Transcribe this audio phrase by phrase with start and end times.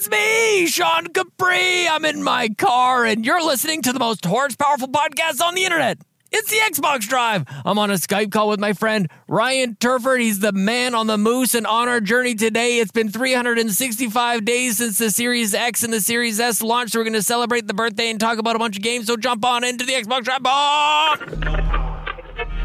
[0.00, 1.88] It's me, Sean Capri.
[1.88, 5.98] I'm in my car, and you're listening to the most horsepowerful podcast on the internet.
[6.30, 7.44] It's the Xbox Drive.
[7.64, 10.20] I'm on a Skype call with my friend Ryan Turford.
[10.20, 14.78] He's the man on the moose, and on our journey today, it's been 365 days
[14.78, 16.92] since the Series X and the Series S launched.
[16.92, 19.08] So we're going to celebrate the birthday and talk about a bunch of games.
[19.08, 20.42] So jump on into the Xbox Drive.
[20.44, 21.16] Oh!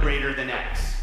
[0.02, 0.94] Greater than X.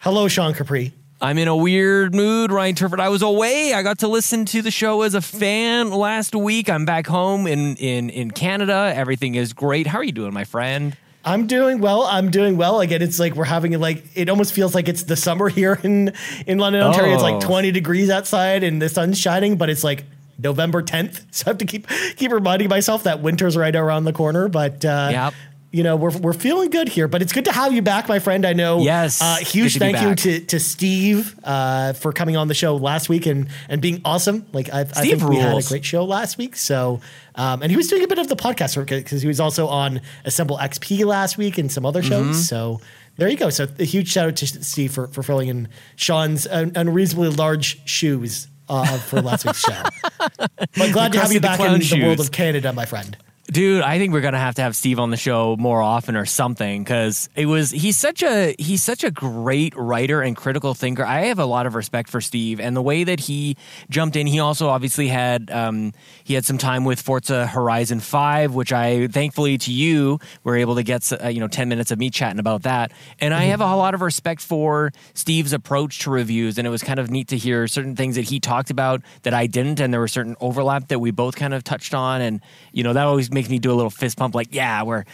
[0.00, 0.92] Hello, Sean Capri.
[1.20, 2.98] I'm in a weird mood, Ryan Turford.
[3.00, 3.72] I was away.
[3.72, 6.68] I got to listen to the show as a fan last week.
[6.68, 8.92] I'm back home in, in, in Canada.
[8.94, 9.86] Everything is great.
[9.86, 10.96] How are you doing, my friend?
[11.24, 12.02] I'm doing well.
[12.02, 12.80] I'm doing well.
[12.80, 16.12] Again, it's like we're having like it almost feels like it's the summer here in
[16.46, 17.14] in London, Ontario.
[17.14, 17.26] It's Oh.
[17.26, 20.04] like 20 degrees outside and the sun's shining, but it's like
[20.38, 21.22] November 10th.
[21.30, 21.86] So I have to keep
[22.16, 24.48] keep reminding myself that winter's right around the corner.
[24.48, 25.34] But uh, Yep.
[25.74, 27.08] You know we're we're feeling good here.
[27.08, 28.46] But it's good to have you back, my friend.
[28.46, 28.80] I know.
[28.80, 33.08] Yes, Uh, huge thank you to to Steve uh, for coming on the show last
[33.08, 34.46] week and and being awesome.
[34.52, 36.54] Like I, I think we had a great show last week.
[36.54, 37.00] So,
[37.34, 39.66] um, and he was doing a bit of the podcast work because he was also
[39.66, 42.24] on Assemble XP last week and some other shows.
[42.24, 42.34] Mm-hmm.
[42.34, 42.80] So
[43.16, 43.50] there you go.
[43.50, 47.88] So a huge shout out to Steve for, for filling in Sean's un- unreasonably large
[47.88, 49.82] shoes uh, for last week's show.
[50.76, 53.16] But glad to have you back in Clown the world of Canada, my friend.
[53.46, 56.24] Dude, I think we're gonna have to have Steve on the show more often or
[56.24, 61.04] something because it was he's such a he's such a great writer and critical thinker.
[61.04, 63.58] I have a lot of respect for Steve and the way that he
[63.90, 64.26] jumped in.
[64.26, 65.92] He also obviously had um,
[66.24, 70.76] he had some time with Forza Horizon Five, which I thankfully to you were able
[70.76, 72.92] to get uh, you know ten minutes of me chatting about that.
[73.20, 76.82] And I have a lot of respect for Steve's approach to reviews, and it was
[76.82, 79.92] kind of neat to hear certain things that he talked about that I didn't, and
[79.92, 82.40] there were certain overlap that we both kind of touched on, and
[82.72, 85.04] you know that always makes me do a little fist pump, like yeah, where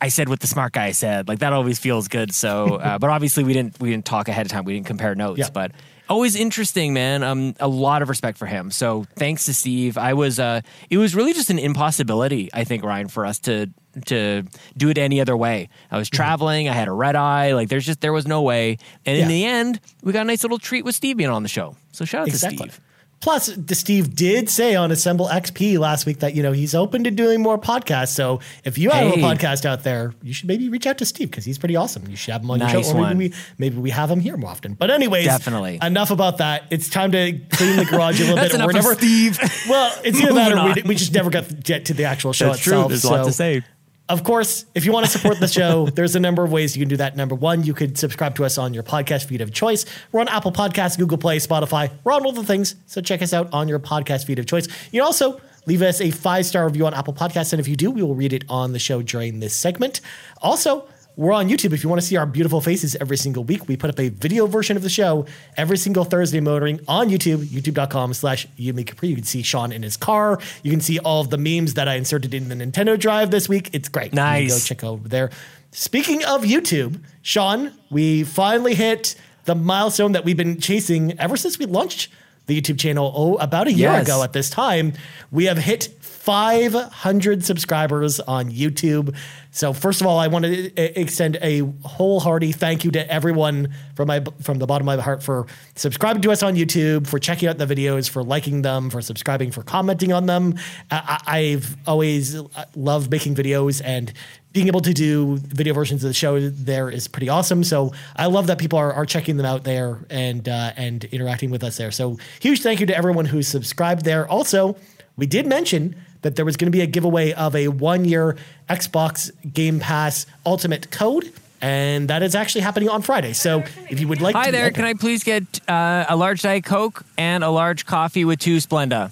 [0.00, 2.32] I said what the smart guy said, like that always feels good.
[2.34, 5.14] So, uh, but obviously we didn't we didn't talk ahead of time, we didn't compare
[5.14, 5.50] notes, Yeah.
[5.52, 5.72] but.
[6.06, 7.22] Always interesting, man.
[7.22, 8.70] Um, a lot of respect for him.
[8.70, 9.96] So thanks to Steve.
[9.96, 10.38] I was.
[10.38, 13.70] Uh, it was really just an impossibility, I think, Ryan, for us to
[14.08, 14.42] to
[14.76, 15.70] do it any other way.
[15.90, 16.68] I was traveling.
[16.68, 17.54] I had a red eye.
[17.54, 18.76] Like there's just there was no way.
[19.06, 21.48] And in the end, we got a nice little treat with Steve being on the
[21.48, 21.74] show.
[21.92, 22.66] So shout out Exactly.
[22.66, 22.84] to Steve.
[23.24, 27.04] Plus, the Steve did say on Assemble XP last week that you know he's open
[27.04, 28.08] to doing more podcasts.
[28.08, 29.18] So if you have Hey.
[29.18, 32.06] a podcast out there, you should maybe reach out to Steve because he's pretty awesome.
[32.06, 33.16] You should have him on your show, or one.
[33.16, 34.74] maybe we maybe we have him here more often.
[34.74, 35.78] But anyways, Definitely.
[35.80, 36.64] enough about that.
[36.68, 38.52] It's time to clean the garage a little bit.
[38.62, 39.38] We're never, Steve.
[39.70, 42.34] Well, it's either that or we, we just never got to get to the actual
[42.34, 42.72] show That's true.
[42.74, 42.88] itself.
[42.90, 43.62] There's a lot to say.
[44.08, 46.82] Of course, if you want to support the show, there's a number of ways you
[46.82, 47.16] can do that.
[47.16, 49.86] Number one, you could subscribe to us on your podcast feed of choice.
[50.12, 51.90] We're on Apple Podcasts, Google Play, Spotify.
[52.04, 52.74] We're on all the things.
[52.86, 54.66] So check us out on your podcast feed of choice.
[54.92, 57.52] You can also leave us a five star review on Apple Podcasts.
[57.54, 60.02] And if you do, we will read it on the show during this segment.
[60.42, 60.86] Also,
[61.16, 61.72] we're on YouTube.
[61.72, 64.08] If you want to see our beautiful faces every single week, we put up a
[64.08, 65.26] video version of the show
[65.56, 69.08] every single Thursday motoring on YouTube, youtube.com slash YouMeCapri.
[69.08, 70.40] You can see Sean in his car.
[70.62, 73.48] You can see all of the memes that I inserted in the Nintendo Drive this
[73.48, 73.70] week.
[73.72, 74.06] It's great.
[74.06, 74.52] You can Nice.
[74.64, 75.30] go check over there.
[75.70, 79.14] Speaking of YouTube, Sean, we finally hit
[79.44, 82.08] the milestone that we've been chasing ever since we launched
[82.46, 84.06] the YouTube channel oh, about a year Yes.
[84.06, 84.92] ago at this time.
[85.30, 85.88] We have hit
[86.24, 89.14] 500 subscribers on YouTube.
[89.50, 94.08] So first of all, I want to extend a wholehearty thank you to everyone from
[94.08, 97.46] my from the bottom of my heart for subscribing to us on YouTube, for checking
[97.46, 100.54] out the videos, for liking them, for subscribing, for commenting on them.
[100.90, 102.40] I've always
[102.74, 104.10] loved making videos and
[104.52, 107.64] being able to do video versions of the show there is pretty awesome.
[107.64, 111.50] So I love that people are, are checking them out there and uh, and interacting
[111.50, 111.90] with us there.
[111.90, 114.26] So huge thank you to everyone who's subscribed there.
[114.26, 114.76] Also,
[115.16, 118.36] we did mention that there was going to be a giveaway of a one year
[118.68, 121.32] Xbox Game Pass Ultimate code.
[121.60, 123.32] And that is actually happening on Friday.
[123.32, 124.70] So if you would like Hi to there.
[124.70, 128.56] Can I please get uh, a large Diet Coke and a large coffee with two
[128.56, 129.10] Splenda?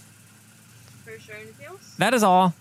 [1.05, 1.78] For sure, anything?
[1.99, 2.55] That is all.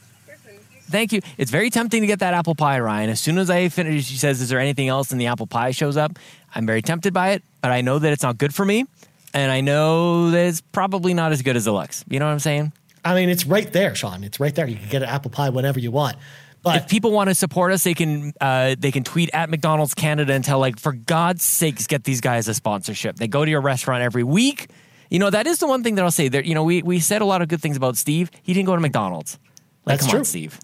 [0.89, 1.21] Thank you.
[1.37, 3.09] It's very tempting to get that apple pie, Ryan.
[3.09, 5.11] As soon as I finish, she says, Is there anything else?
[5.11, 6.19] And the apple pie shows up.
[6.53, 8.85] I'm very tempted by it, but I know that it's not good for me.
[9.33, 12.03] And I know that it's probably not as good as it looks.
[12.09, 12.73] You know what I'm saying?
[13.03, 14.23] I mean, it's right there, Sean.
[14.23, 14.67] It's right there.
[14.67, 16.17] You can get an apple pie whenever you want.
[16.63, 19.95] But if people want to support us, they can uh, they can tweet at McDonald's
[19.95, 23.15] Canada and tell like, for God's sakes, get these guys a sponsorship.
[23.15, 24.69] They go to your restaurant every week.
[25.09, 26.27] You know that is the one thing that I'll say.
[26.27, 28.29] There, you know, we we said a lot of good things about Steve.
[28.43, 29.39] He didn't go to McDonald's.
[29.85, 30.19] Like, That's come true.
[30.19, 30.59] on, Steve.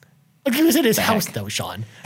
[0.45, 1.33] Look, he was at his The house heck?
[1.33, 1.83] though, Sean.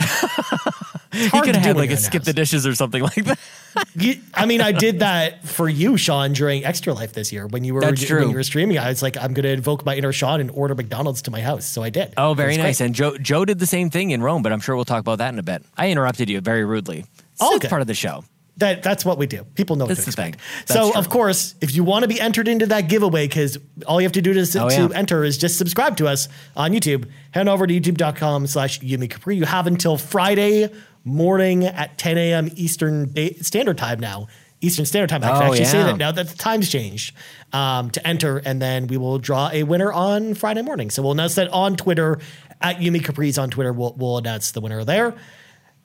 [1.12, 2.74] He hard could have do had like you're a in the skip the dishes or
[2.74, 3.38] something like that.
[3.96, 7.64] You- I mean, I did that for you, Sean, during Extra Life this year when
[7.64, 8.78] you were That's when you were streaming.
[8.78, 11.40] I was like, I'm going to invoke my inner Sean and order McDonald's to my
[11.40, 11.64] house.
[11.64, 12.12] So I did.
[12.18, 12.64] Oh, very was great.
[12.64, 12.80] nice.
[12.82, 15.18] And Joe Joe did the same thing in Rome, but I'm sure we'll talk about
[15.18, 15.64] that in a bit.
[15.76, 17.06] I interrupted you very rudely.
[17.40, 18.24] All it's part of the show.
[18.58, 19.44] That that's what we do.
[19.54, 20.34] People know what That's to the thing.
[20.66, 21.00] That's So true.
[21.00, 23.56] of course, if you want to be entered into that giveaway, because
[23.86, 24.88] all you have to do to, Oh, to yeah.
[24.94, 27.08] enter is just subscribe to us on YouTube.
[27.30, 29.36] Head over to youtube.com slash YouMeCapri.
[29.36, 30.70] You have until Friday
[31.04, 32.50] morning at 10 a.m.
[32.56, 33.12] Eastern
[33.42, 34.28] Standard Time now.
[34.60, 35.24] Eastern Standard Time.
[35.24, 37.16] I can Oh, actually say that now that the time's changed
[37.52, 40.88] um, to enter, and then we will draw a winner on Friday morning.
[40.90, 42.20] So we'll announce that on Twitter
[42.60, 43.72] at YouMeCapris on Twitter.
[43.72, 45.14] We'll, we'll announce the winner there.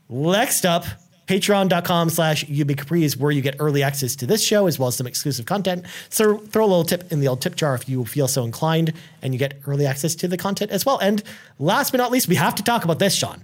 [0.09, 0.85] Next up,
[1.27, 4.95] patreon.com slash Capri is where you get early access to this show as well as
[4.95, 5.85] some exclusive content.
[6.09, 8.93] So throw a little tip in the old tip jar if you feel so inclined,
[9.23, 10.99] and you get early access to the content as well.
[10.99, 11.23] And
[11.57, 13.43] last but not least, we have to talk about this, Sean.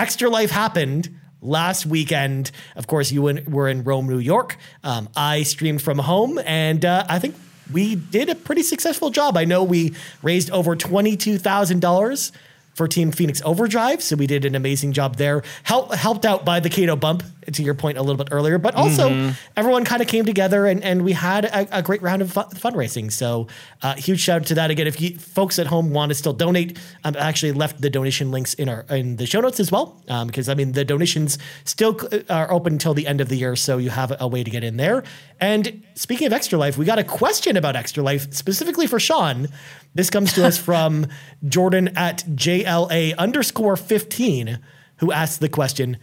[0.00, 2.52] Extra Life happened last weekend.
[2.74, 4.56] Of course, you were in Rome, New York.
[4.82, 7.34] Um, I streamed from home, and uh, I think
[7.70, 9.36] we did a pretty successful job.
[9.36, 9.92] I know we
[10.22, 12.32] raised over $22,000
[12.80, 14.02] for Team Phoenix Overdrive.
[14.02, 15.42] So we did an amazing job there.
[15.64, 17.22] Help, helped out by the Cato bump,
[17.52, 20.82] to your point a little bit earlier, but also everyone kind of came together and,
[20.82, 23.10] and we had a, a great round of fu- fundraising.
[23.10, 23.48] So
[23.82, 24.70] uh, huge shout out to that.
[24.70, 27.90] Again, if you folks at home want to still donate, um, I actually left the
[27.90, 30.00] donation links in our in the show notes as well.
[30.26, 31.98] Because I mean, the donations still
[32.28, 33.56] are open until the end of the year.
[33.56, 35.02] So you have a way to get in there.
[35.40, 39.48] And speaking of Extra Life, we got a question about Extra Life specifically for Sean.
[39.94, 41.06] This comes to us from
[41.46, 44.58] Jordan at JLA underscore 15,
[44.98, 45.96] who asked the question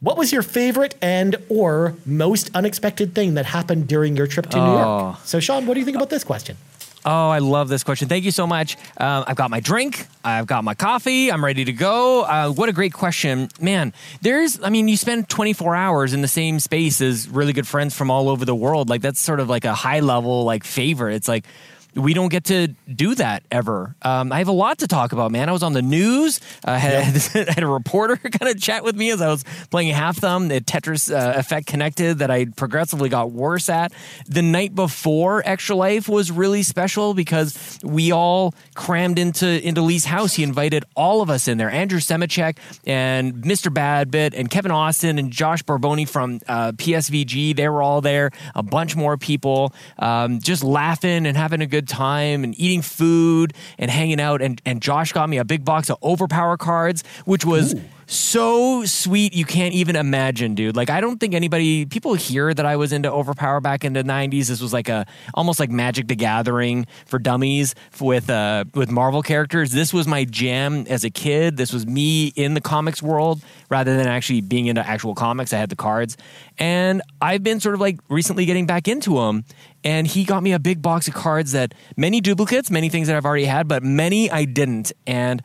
[0.00, 4.56] What was your favorite and or most unexpected thing that happened during your trip to
[4.58, 5.18] New York?
[5.24, 6.56] So, Sean, what do you think about this question?
[7.04, 8.08] Oh, I love this question.
[8.08, 8.76] Thank you so much.
[8.96, 10.06] Um, I've got my drink.
[10.24, 11.32] I've got my coffee.
[11.32, 12.22] I'm ready to go.
[12.22, 13.48] Uh, what a great question.
[13.60, 17.66] Man, there's, I mean, you spend 24 hours in the same space as really good
[17.66, 18.88] friends from all over the world.
[18.88, 21.16] Like, that's sort of like a high level, like, favorite.
[21.16, 21.44] It's like,
[21.94, 23.94] we don't get to do that ever.
[24.02, 25.48] Um, I have a lot to talk about, man.
[25.48, 26.40] I was on the news.
[26.64, 27.04] I had,
[27.48, 30.60] had a reporter kind of chat with me as I was playing Half Thumb, the
[30.60, 33.92] Tetris uh, effect connected that I progressively got worse at.
[34.26, 40.04] The night before Extra Life was really special because we all crammed into into Lee's
[40.04, 40.34] house.
[40.34, 41.70] He invited all of us in there.
[41.70, 42.56] Andrew Semachek
[42.86, 43.72] and Mr.
[43.72, 47.54] Badbit and Kevin Austin and Josh Barboni from uh, PSVG.
[47.56, 48.30] They were all there.
[48.54, 53.54] A bunch more people um, just laughing and having a good time and eating food
[53.78, 54.42] and hanging out.
[54.42, 57.74] And, and Josh got me a big box of Overpower cards, which was
[58.12, 60.76] so sweet you can't even imagine dude.
[60.76, 64.04] Like i don't think anybody people hear that i was into overpower back in the
[64.04, 68.90] 90s this was like a almost like magic the gathering for dummies with uh with
[68.90, 69.72] marvel characters.
[69.72, 71.56] This was my jam as a kid.
[71.56, 75.52] This was me in the comics world rather than actually being into actual comics.
[75.52, 76.16] I had the cards.
[76.58, 79.44] And i've been sort of like recently getting back into them
[79.84, 83.16] and he got me a big box of cards that many duplicates many things that
[83.16, 84.92] i've already had but many i didn't.
[85.06, 85.42] And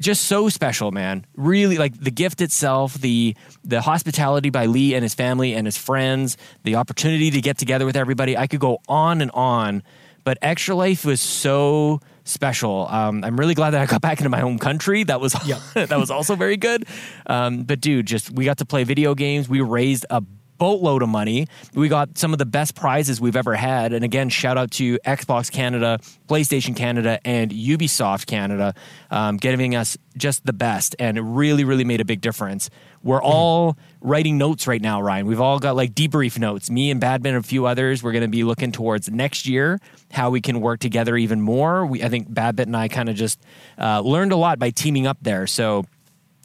[0.00, 1.26] just so special, man.
[1.36, 3.34] Really, like the gift itself, the
[3.64, 7.86] the hospitality by Lee and his family and his friends, the opportunity to get together
[7.86, 8.36] with everybody.
[8.36, 9.82] I could go on and on,
[10.24, 12.88] but Extra Life was so special.
[12.90, 15.04] Um, I'm really glad that I got back into my home country.
[15.04, 15.32] That was
[15.74, 16.86] that was also very good.
[17.26, 19.48] Um, but dude, just we got to play video games.
[19.48, 20.22] We raised a
[20.58, 21.46] boatload of money.
[21.74, 23.92] We got some of the best prizes we've ever had.
[23.92, 25.98] And again, shout out to Xbox Canada,
[26.28, 28.74] PlayStation Canada, and Ubisoft Canada,
[29.10, 30.96] um, giving us just the best.
[30.98, 32.70] And it really, really made a big difference.
[33.02, 35.26] We're all writing notes right now, Ryan.
[35.26, 36.70] We've all got like debrief notes.
[36.70, 38.02] Me and Badman and a few others.
[38.02, 39.78] We're going to be looking towards next year
[40.10, 41.86] how we can work together even more.
[41.86, 43.40] We, I think Badbit and I kind of just
[43.78, 45.46] uh, learned a lot by teaming up there.
[45.46, 45.84] So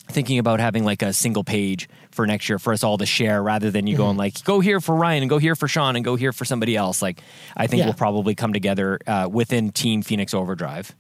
[0.10, 3.42] thinking about having like a single page for next year for us all to share
[3.44, 4.04] rather than you Mm-hmm.
[4.04, 6.46] going like go here for Ryan and go here for Sean and go here for
[6.46, 7.02] somebody else.
[7.02, 7.22] Like
[7.58, 7.86] I think Yeah.
[7.86, 10.96] we'll probably come together uh, within Team Phoenix Overdrive.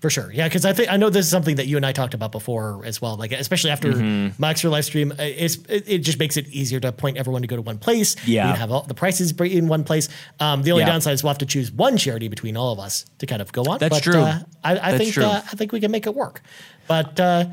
[0.00, 1.90] For sure, yeah, because I think I know this is something that you and I
[1.90, 3.16] talked about before as well.
[3.16, 4.40] Like, especially after Mm-hmm.
[4.40, 7.42] my extra live stream, uh, it's, it, it just makes it easier to point everyone
[7.42, 8.14] to go to one place.
[8.24, 8.48] Yeah.
[8.48, 10.08] you have all the prices in one place.
[10.38, 10.90] Um, the only Yeah.
[10.90, 13.50] downside is we'll have to choose one charity between all of us to kind of
[13.50, 13.78] go on.
[13.80, 14.20] That's but, true.
[14.20, 15.24] Uh, I, I That's think true.
[15.24, 16.42] Uh, I think we can make it work.
[16.86, 17.46] But uh,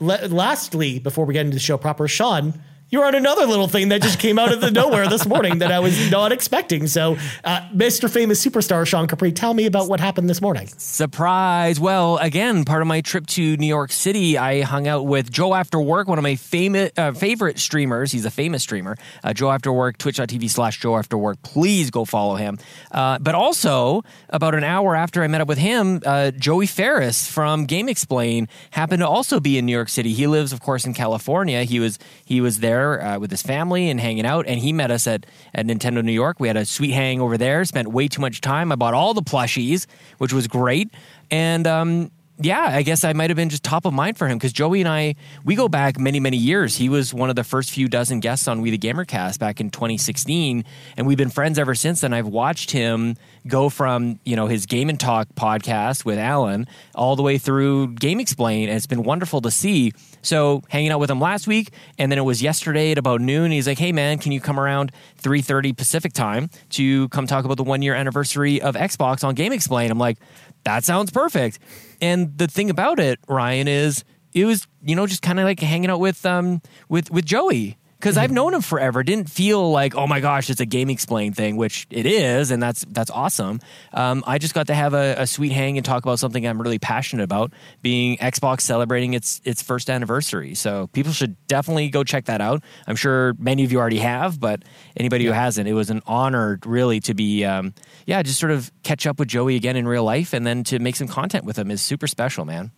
[0.00, 2.60] le- lastly, before we get into the show proper, Sean.
[2.92, 5.70] You're on another little thing that just came out of the nowhere this morning that
[5.70, 6.88] I was not expecting.
[6.88, 8.10] So, uh, Mr.
[8.10, 10.66] Famous Superstar Sean Capri, tell me about what happened this morning.
[10.76, 11.78] Surprise!
[11.78, 15.54] Well, again, part of my trip to New York City, I hung out with Joe
[15.54, 18.10] After Work, one of my famous uh, favorite streamers.
[18.10, 18.96] He's a famous streamer.
[19.22, 21.42] Uh, Joe After Work, twitch.tv slash Joe After Work.
[21.42, 22.58] Please go follow him.
[22.90, 27.30] Uh, but also, about an hour after I met up with him, uh, Joey Ferris
[27.30, 30.12] from GameXplain happened to also be in New York City.
[30.12, 31.62] He lives, of course, in California.
[31.62, 34.90] He was he was there uh, with his family and hanging out, and he met
[34.90, 36.40] us at, at Nintendo New York.
[36.40, 37.64] We had a sweet hang over there.
[37.64, 38.72] Spent way too much time.
[38.72, 39.86] I bought all the plushies,
[40.18, 40.90] which was great,
[41.30, 42.10] and um,
[42.42, 44.80] yeah, I guess I might have been just top of mind for him because Joey
[44.80, 46.76] and I, we go back many, many years.
[46.76, 49.70] He was one of the first few dozen guests on We the Gamercast back in
[49.70, 50.64] 2016,
[50.96, 52.02] and we've been friends ever since.
[52.02, 53.16] And I've watched him
[53.46, 57.94] go from you know his Game and Talk podcast with Alan all the way through
[57.94, 59.92] GameXplain, and it's been wonderful to see.
[60.22, 63.50] So hanging out with him last week, and then it was yesterday at about noon.
[63.50, 67.56] He's like, "Hey man, can you come around 3:30 Pacific time to come talk about
[67.56, 70.18] the one year anniversary of Xbox on GameXplain?" I'm like,
[70.64, 71.58] "That sounds perfect."
[72.00, 75.60] And the thing about it, Ryan, is it was you know just kind of like
[75.60, 79.02] hanging out with um with with Joey because I've known him forever.
[79.02, 82.84] Didn't feel like oh my gosh, it's a GameXplain thing, which it is, and that's
[82.88, 83.60] that's awesome.
[83.92, 86.60] Um, I just got to have a, a sweet hang and talk about something I'm
[86.60, 87.52] really passionate about,
[87.82, 90.54] being Xbox celebrating its its first anniversary.
[90.54, 92.64] So people should definitely go check that out.
[92.86, 94.62] I'm sure many of you already have, but
[94.96, 97.74] anybody who hasn't, it was an honor really to be um,
[98.06, 100.78] yeah, just sort of catch up with Joey again in real life, and then to
[100.78, 102.72] make some content with him is super special, man.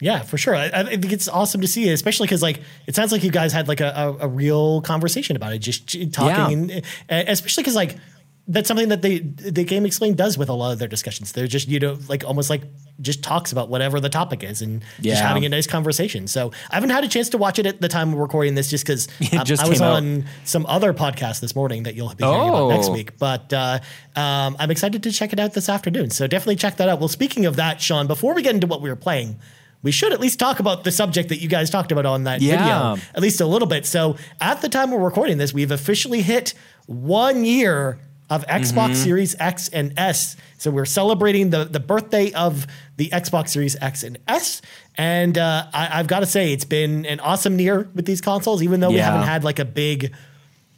[0.00, 0.54] Yeah, for sure.
[0.54, 3.30] I, I think it's awesome to see, it, especially because like it sounds like you
[3.32, 7.62] guys had like a, a, a real conversation about it, just talking, and, and especially
[7.62, 7.96] because like
[8.50, 11.32] that's something that they the GameXplain does with a lot of their discussions.
[11.32, 12.62] They're just you know like almost like
[13.00, 15.12] just talks about whatever the topic is and Yeah.
[15.14, 16.26] just having a nice conversation.
[16.28, 18.70] So I haven't had a chance to watch it at the time we're recording this,
[18.70, 19.08] just because
[19.44, 22.88] just I was on some other podcast this morning that you'll be hearing about next
[22.88, 22.92] Oh.
[22.92, 23.18] week.
[23.18, 23.80] But uh,
[24.16, 26.10] um, I'm excited to check it out this afternoon.
[26.10, 27.00] So definitely check that out.
[27.00, 29.38] Well, speaking of that, Sean, before we get into what we were playing,
[29.82, 32.40] we should at least talk about the subject that you guys talked about on that
[32.42, 32.56] Yeah.
[32.94, 33.86] video, at least a little bit.
[33.86, 36.54] So at the time we're recording this, we've officially hit
[36.86, 40.36] one year of Xbox Series X and S.
[40.58, 42.66] So we're celebrating the, the birthday of
[42.96, 44.60] the Xbox Series X and S.
[44.96, 48.62] And uh, I, I've got to say, it's been an awesome year with these consoles,
[48.62, 50.12] even though we haven't had like a big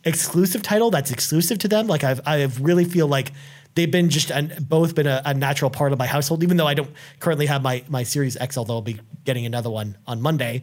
[0.04, 1.86] exclusive title that's exclusive to them.
[1.86, 3.32] Like I've I really feel like
[3.74, 6.42] they've been just an, both been a, a natural part of my household.
[6.42, 9.70] Even though I don't currently have my my Series X, although I'll be getting another
[9.70, 10.62] one on Monday.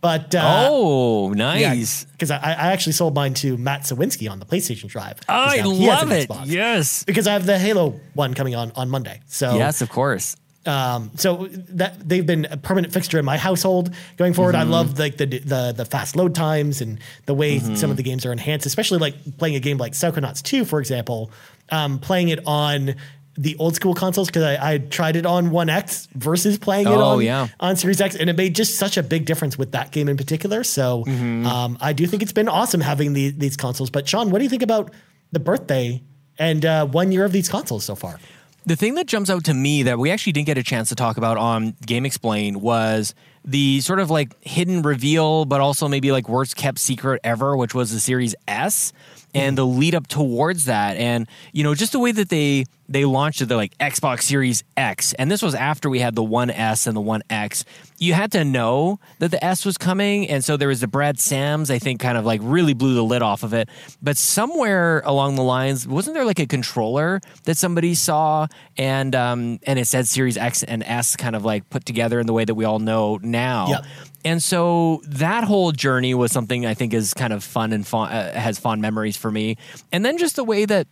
[0.00, 2.04] But uh, oh, nice.
[2.04, 5.18] because I, I actually sold mine to Matt Sawinski on the PlayStation Drive.
[5.28, 6.30] I now he has love it.
[6.46, 7.02] Yes.
[7.02, 9.20] because I have the Halo one coming on on Monday.
[9.26, 10.36] So Yes, of course.
[10.66, 14.54] um, so that they've been a permanent fixture in my household going forward.
[14.54, 14.68] Mm-hmm.
[14.72, 17.74] I love like the, the the fast load times and the way Mm-hmm.
[17.74, 20.78] some of the games are enhanced, especially like playing a game like Psychonauts 2, for
[20.78, 21.32] example,
[21.70, 22.94] um, playing it on
[23.40, 26.90] the old school consoles because I, I tried it on One X versus playing it
[26.90, 27.46] Oh, on yeah.
[27.60, 30.16] on Series X, and it made just such a big difference with that game in
[30.16, 30.64] particular.
[30.64, 31.46] So Mm-hmm.
[31.46, 33.90] um, I do think it's been awesome having the, these consoles.
[33.90, 34.92] But Sean, what do you think about
[35.30, 36.02] the birthday
[36.38, 38.18] and uh, one year of these consoles so far?
[38.66, 40.94] The thing that jumps out to me that we actually didn't get a chance to
[40.94, 46.28] talk about on GameXplain was the sort of like hidden reveal, but also maybe like
[46.28, 48.92] worst kept secret ever, which was the Series S
[49.34, 50.96] and the lead up towards that.
[50.96, 54.64] And, you know, just the way that they they launched it, they're like Xbox Series
[54.76, 55.12] X.
[55.12, 57.64] And this was after we had the One S and the One X.
[57.98, 60.26] You had to know that the S was coming.
[60.28, 63.04] And so there was the Brad Sams, I think, kind of like really blew the
[63.04, 63.68] lid off of it.
[64.00, 68.46] But somewhere along the lines, wasn't there like a controller that somebody saw
[68.78, 72.26] and um, and it said Series X and S kind of like put together in
[72.26, 73.68] the way that we all know now?
[73.68, 73.84] Yep.
[74.28, 78.32] And so that whole journey was something I think is kind of fun and uh,
[78.32, 79.56] has fond memories for me.
[79.90, 80.86] And then just the way that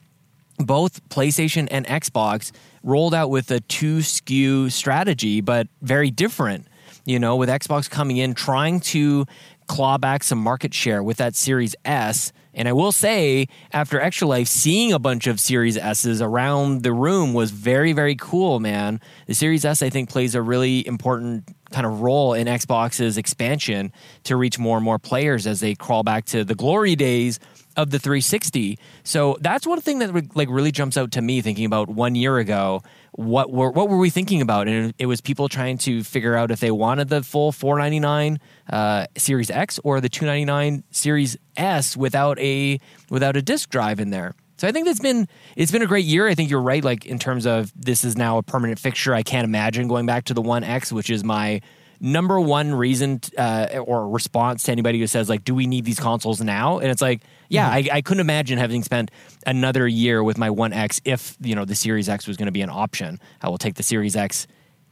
[0.56, 2.50] both PlayStation and Xbox
[2.82, 6.66] rolled out with a two SKU strategy, but very different.
[7.04, 9.26] You know, with Xbox coming in trying to
[9.66, 12.32] claw back some market share with that Series S.
[12.54, 16.92] And I will say, after Extra Life, seeing a bunch of Series S's around the
[16.92, 18.98] room was very, very cool, man.
[19.26, 23.92] The Series S, I think, plays a really important kind of role in Xbox's expansion
[24.24, 27.38] to reach more and more players as they crawl back to the glory days
[27.76, 28.78] of the 360.
[29.04, 32.38] So that's one thing that like really jumps out to me thinking about one year
[32.38, 32.82] ago.
[33.12, 34.68] What were what were we thinking about?
[34.68, 39.06] And it was people trying to figure out if they wanted the full 499 uh,
[39.16, 42.78] Series X or the 299 Series S without a
[43.10, 44.34] without a disk drive in there.
[44.56, 46.26] So I think that's been it's been a great year.
[46.28, 46.82] I think you're right.
[46.82, 49.14] Like in terms of this is now a permanent fixture.
[49.14, 51.60] I can't imagine going back to the One X, which is my
[52.00, 56.00] number one reason uh, or response to anybody who says like, "Do we need these
[56.00, 59.10] consoles now?" And it's like, yeah, I, I couldn't imagine having spent
[59.46, 62.52] another year with my One X if you know the Series X was going to
[62.52, 63.20] be an option.
[63.42, 64.46] I will take the Series X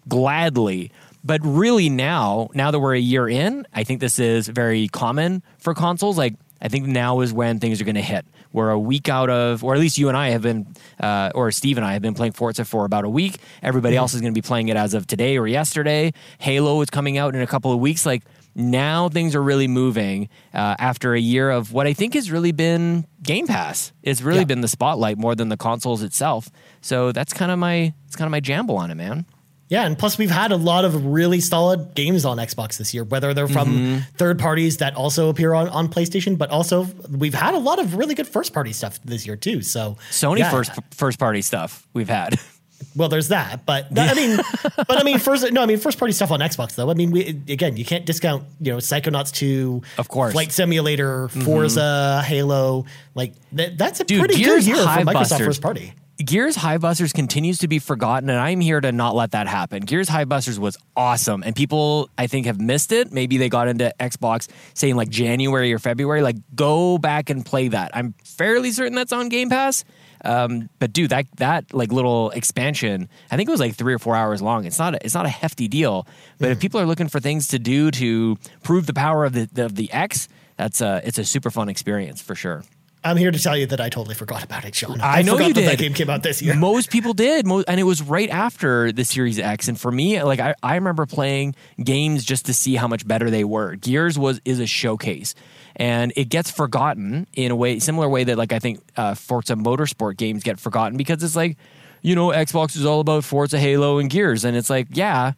[0.08, 0.90] gladly.
[1.26, 5.42] But really now, now that we're a year in, I think this is very common
[5.56, 6.18] for consoles.
[6.18, 8.24] Like I think now is when things are going to hit.
[8.52, 10.66] We're a week out of, or at least you and I have been,
[10.98, 13.36] uh, or Steve and I have been playing Forza for about a week.
[13.62, 16.14] Everybody else is going to be playing it as of today or yesterday.
[16.38, 18.06] Halo is coming out in a couple of weeks.
[18.06, 18.22] Like
[18.54, 22.52] now things are really moving uh, after a year of what I think has really
[22.52, 23.92] been Game Pass.
[24.02, 24.44] It's really Yeah.
[24.44, 26.50] been the spotlight more than the consoles itself.
[26.80, 29.26] So that's kind of my, it's kind of my jamble on it, man.
[29.68, 33.02] Yeah, and plus we've had a lot of really solid games on Xbox this year,
[33.04, 33.98] whether they're from Mm-hmm.
[34.18, 37.94] third parties that also appear on, on PlayStation, but also we've had a lot of
[37.94, 39.62] really good first party stuff this year too.
[39.62, 40.50] So Sony yeah.
[40.50, 42.38] first first party stuff we've had.
[42.96, 44.38] Well, there's that, but I mean,
[44.76, 46.90] but I mean, first no, I mean, first party stuff on Xbox though.
[46.90, 50.32] I mean, we, again, you can't discount you know Psychonauts two, Of course.
[50.32, 52.84] Flight Simulator, Forza, Halo.
[53.14, 55.46] Like that, that's a Dude, pretty Gears good year for Microsoft Busters.
[55.46, 55.94] first party.
[56.18, 59.82] Gears Hivebusters continues to be forgotten, and I'm here to not let that happen.
[59.82, 63.10] Gears Hivebusters was awesome, and people I think have missed it.
[63.10, 66.22] Maybe they got into Xbox saying like January or February.
[66.22, 67.90] Like, go back and play that.
[67.94, 69.84] I'm fairly certain that's on Game Pass.
[70.24, 73.98] Um, but dude, that that like little expansion, I think it was like three or
[73.98, 74.66] four hours long.
[74.66, 76.06] It's not a, it's not a hefty deal.
[76.38, 79.48] But if people are looking for things to do to prove the power of the
[79.64, 82.62] of the X, that's a it's a super fun experience for sure.
[83.04, 84.98] I'm here to tell you that I totally forgot about it, Sean.
[85.02, 85.70] I know forgot you that did.
[85.70, 86.54] that game came out this year.
[86.56, 89.68] Most people did, Mo- and it was right after the Series X.
[89.68, 93.28] And for me, like I, I remember playing games just to see how much better
[93.30, 93.74] they were.
[93.76, 95.34] Gears was is a showcase,
[95.76, 99.54] and it gets forgotten in a way similar way that like I think uh, Forza
[99.54, 101.58] Motorsport games get forgotten because it's like,
[102.00, 105.32] you know, Xbox is all about Forza, Halo, and Gears, and it's like, yeah.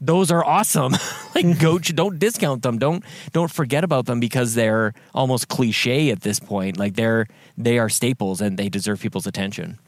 [0.00, 0.96] Those are awesome.
[1.34, 2.78] like go don't discount them.
[2.78, 6.78] Don't don't forget about them because they're almost cliche at this point.
[6.78, 7.26] Like they're
[7.58, 9.78] they are staples and they deserve people's attention.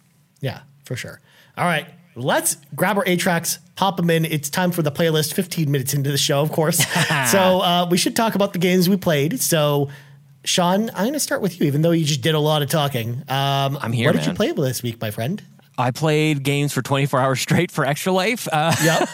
[0.40, 1.21] Yeah, for sure.
[1.57, 4.25] All right, let's grab our A tracks, pop them in.
[4.25, 5.35] It's time for the playlist.
[5.35, 6.78] 15 minutes into the show, of course.
[7.31, 9.40] so uh, we should talk about the games we played.
[9.40, 9.88] So,
[10.45, 12.71] Sean, I'm going to start with you, even though you just did a lot of
[12.71, 13.23] talking.
[13.28, 15.42] Um, I'm here, What did you play this week, my friend?
[15.79, 18.49] I played games for 24 hours straight for Extra Life.
[18.52, 19.09] Uh, Yep.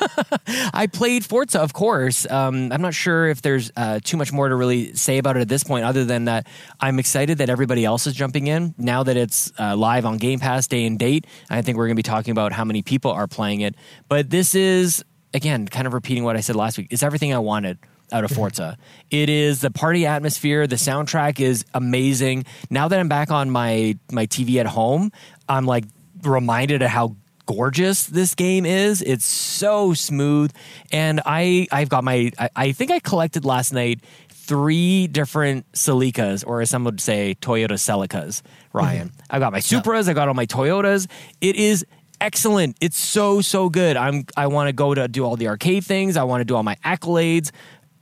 [0.73, 2.29] I played Forza, of course.
[2.31, 5.41] Um, I'm not sure if there's uh, too much more to really say about it
[5.41, 6.47] at this point, other than that
[6.81, 10.41] I'm excited that everybody else is jumping in now that it's uh, live on Game
[10.41, 11.27] Pass day and date.
[11.51, 13.75] I think we're going to be talking about how many people are playing it.
[14.09, 16.89] But this is, again, kind of repeating what I said last week.
[16.91, 17.79] It's everything I wanted
[18.11, 18.79] out of Forza.
[19.11, 20.67] it is the party atmosphere.
[20.67, 22.47] The soundtrack is amazing.
[22.71, 25.13] Now that I'm back on my my TV at home,
[25.49, 25.85] I'm like
[26.23, 29.03] reminded of how gorgeous this game is.
[29.03, 30.53] It's so smooth,
[30.93, 34.01] and I I've got my I, I think I collected last night
[34.31, 38.43] three different Celicas, or as some would say, Toyota Celicas.
[38.73, 41.07] Ryan, I've got my Supras, I got all my Toyotas.
[41.41, 41.85] It is
[42.21, 42.77] excellent.
[42.81, 43.97] It's so so good.
[43.97, 46.17] I'm I want to go to do all the arcade things.
[46.17, 47.51] I want to do all my accolades.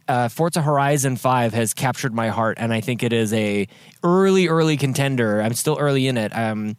[0.09, 3.67] Uh, Forza Horizon 5 has captured my heart, and I think it is a
[4.05, 5.43] early, early contender.
[5.43, 6.31] I'm still early in it.
[6.37, 6.77] Um,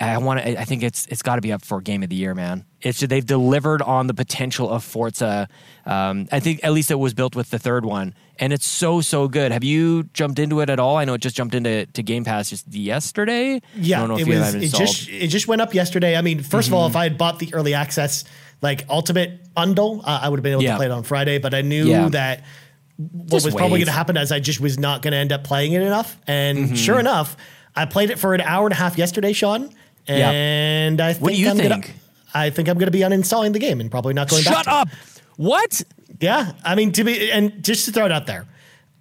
[0.00, 0.58] I want to.
[0.60, 2.64] I think it's it's got to be up for game of the year, man.
[2.80, 5.46] It's they've delivered on the potential of Forza.
[5.84, 9.02] Um, I think at least it was built with the third one, and it's so
[9.02, 9.52] so good.
[9.52, 10.96] Have you jumped into it at all?
[10.96, 13.56] I know it just jumped into to Game Pass just yesterday.
[13.56, 14.44] I Yeah, don't know if it you was.
[14.52, 16.16] have it It just it just went up yesterday.
[16.16, 16.74] I mean, 1st of Mm-hmm.
[16.74, 18.24] all, if I had bought the early access
[18.62, 20.72] like ultimate bundle, uh, I would have been able Yeah.
[20.72, 21.38] to play it on Friday.
[21.38, 22.08] But I knew Yeah.
[22.10, 22.44] that
[22.96, 25.32] what Just was probably going to happen is I just was not going to end
[25.32, 26.16] up playing it enough.
[26.26, 26.74] And Mm-hmm.
[26.74, 27.36] sure enough,
[27.76, 29.70] I played it for an hour and a half yesterday, Sean.
[30.18, 30.30] Yeah.
[30.30, 31.94] And I think What do you I'm Gonna, think?
[32.34, 34.54] I think I'm going to be uninstalling the game and probably not going back.
[34.54, 34.74] Shut to it.
[34.74, 34.88] up!
[35.36, 35.82] What?
[36.20, 38.46] Yeah, I mean to be and just to throw it out there,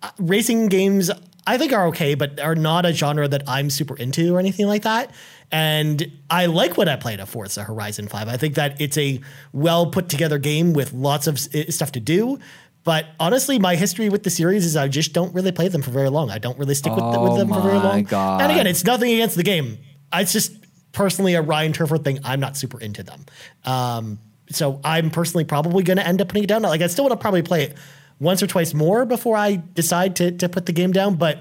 [0.01, 1.11] uh, racing games
[1.45, 4.67] I think are okay, but are not a genre that I'm super into or anything
[4.67, 5.11] like that.
[5.51, 8.27] And I like what I played of Forza Horizon Five.
[8.27, 9.19] I think that it's a
[9.51, 12.39] well put together game with lots of stuff to do.
[12.83, 15.91] But honestly, my history with the series is I just don't really play them for
[15.91, 16.29] very long.
[16.31, 18.03] I don't really stick with, Oh with them for very my long.
[18.03, 18.41] God.
[18.41, 19.77] And again, it's nothing against the game.
[20.13, 20.53] It's just
[20.91, 22.19] personally a Ryan Turford thing.
[22.23, 23.25] I'm not super into them.
[23.65, 24.19] Um,
[24.51, 26.63] so I'm personally probably going to end up putting it down.
[26.63, 27.77] Like I still want to probably play it
[28.19, 31.15] once or twice more before I decide to to put the game down.
[31.15, 31.39] But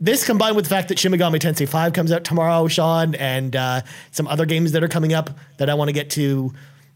[0.00, 3.54] this combined with the fact that Shin Megami Tensei 5 comes out tomorrow, Sean, and
[3.54, 3.82] uh,
[4.12, 6.52] some other games that are coming up that I want to get to.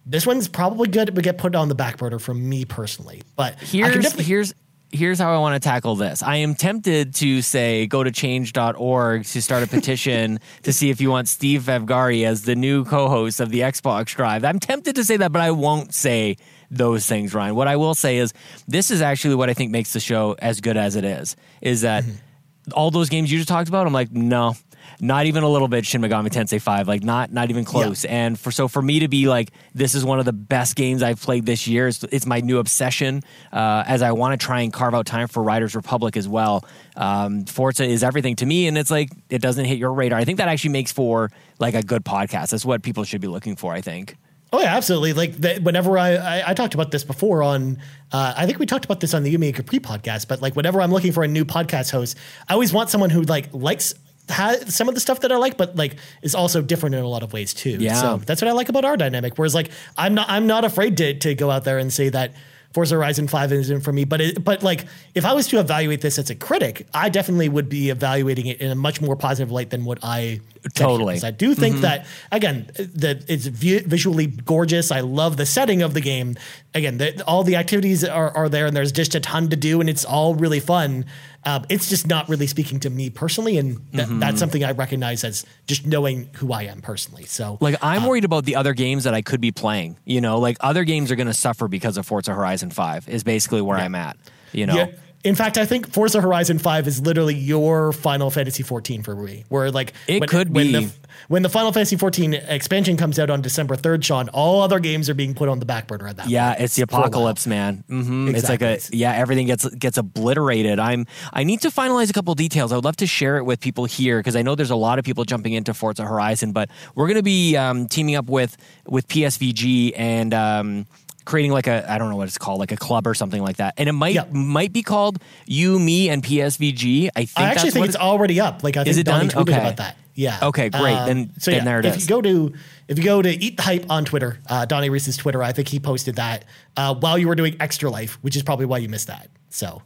[0.06, 3.22] This one's probably good but get put on the back burner for me personally.
[3.36, 4.54] But here's here's
[4.94, 6.22] here's how I want to tackle this.
[6.22, 11.00] I am tempted to say go to change.org to start a petition to see if
[11.00, 14.44] you want Steve Vevgari as the new co-host of the Xbox Drive.
[14.44, 16.36] I'm tempted to say that, but I won't say
[16.70, 17.54] those things, Ryan.
[17.56, 18.32] What I will say is
[18.68, 21.36] this is actually what I think makes the show as good as it is.
[21.60, 22.72] Is that mm-hmm.
[22.72, 23.86] all those games you just talked about?
[23.86, 24.54] I'm like, no,
[25.00, 25.86] not even a little bit.
[25.86, 28.04] Shin Megami Tensei Five, like not not even close.
[28.04, 31.02] And for so for me to be like, this is one of the best games
[31.02, 31.88] I've played this year.
[31.88, 33.22] It's, it's my new obsession.
[33.52, 36.64] Uh, as I want to try and carve out time for Riders Republic as well.
[36.96, 40.18] Um, Forza is everything to me, and it's like it doesn't hit your radar.
[40.18, 42.50] I think that actually makes for like a good podcast.
[42.50, 43.72] That's what people should be looking for.
[43.72, 44.16] I think.
[44.54, 45.14] Oh yeah, absolutely.
[45.14, 47.78] Like the, whenever I, I I talked about this before on,
[48.12, 50.28] uh, I think we talked about this on the You Me and Capri podcast.
[50.28, 52.16] But like whenever I'm looking for a new podcast host,
[52.48, 53.94] I always want someone who like likes
[54.28, 57.08] has some of the stuff that I like, but like is also different in a
[57.08, 57.76] lot of ways too.
[57.78, 57.94] Yeah.
[57.94, 59.36] So that's what I like about our dynamic.
[59.36, 62.32] Whereas like I'm not I'm not afraid to to go out there and say that
[62.74, 64.04] Forza Horizon 5 isn't for me.
[64.04, 67.48] But it, but like if I was to evaluate this as a critic, I definitely
[67.48, 70.40] would be evaluating it in a much more positive light than what I.
[70.72, 71.20] Totally.
[71.22, 71.82] I do think mm-hmm.
[71.82, 74.90] that again that it's vi- visually gorgeous.
[74.90, 76.36] I love the setting of the game.
[76.74, 79.80] Again, the, all the activities are, are there, and there's just a ton to do,
[79.80, 81.04] and it's all really fun.
[81.44, 84.18] Um, it's just not really speaking to me personally, and th- mm-hmm.
[84.18, 87.24] that's something I recognize as just knowing who I am personally.
[87.24, 89.98] So, Like I'm uh, worried about the other games that I could be playing.
[90.04, 93.08] You know, like other games are going to suffer because of Forza Horizon Five.
[93.08, 94.16] Is basically where I'm at.
[94.52, 94.86] You know, Yeah.
[95.24, 99.44] In fact, I think Forza Horizon 5 is literally your Final Fantasy 14 for me.
[99.48, 100.72] Where like It could when be.
[100.84, 100.92] the,
[101.28, 105.08] when the Final Fantasy 14 expansion comes out on December 3rd, Sean, all other games
[105.08, 106.60] are being put on the back burner at that Yeah, point.
[106.64, 107.04] it's the For a while.
[107.06, 107.84] apocalypse, man.
[107.88, 110.78] hmm It's like a yeah, everything gets gets obliterated.
[110.78, 112.70] I'm I need to finalize a couple details.
[112.70, 114.98] I would love to share it with people here because I know there's a lot
[114.98, 118.58] of people jumping into Forza Horizon, but we're going to be um, teaming up with
[118.86, 120.34] with PSVG and.
[120.34, 120.86] Um,
[121.24, 123.56] creating like a I don't know what it's called like a club or something like
[123.56, 124.24] that and it might Yeah.
[124.30, 128.40] might be called you me and PSVG I think I actually think what it's already
[128.40, 128.62] up.
[128.62, 129.44] Like I think it Donnie done?
[129.44, 129.60] tweeted Okay.
[129.60, 129.96] about that.
[130.16, 130.38] Yeah.
[130.42, 130.94] Okay, great.
[131.06, 132.02] Then- so then yeah, there it if is.
[132.02, 132.52] you go to
[132.86, 135.68] if you go to Eat the Hype on Twitter, uh, Donnie Reese's Twitter, I think
[135.68, 136.44] he posted that
[136.76, 139.28] uh, while you were doing Extra Life, which is probably why you missed that.
[139.50, 139.82] So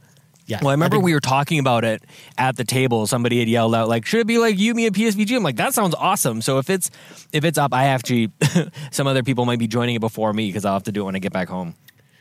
[0.48, 0.58] yeah.
[0.60, 2.02] Well, I remember think- we were talking about it
[2.36, 3.06] at the table.
[3.06, 5.56] Somebody had yelled out like, "Should it be like you, me, and PSVG?" I'm like,
[5.56, 6.90] "That sounds awesome." So if it's
[7.32, 8.30] if it's up, I actually
[8.90, 11.04] some other people might be joining it before me because I'll have to do it
[11.04, 11.74] when I get back home.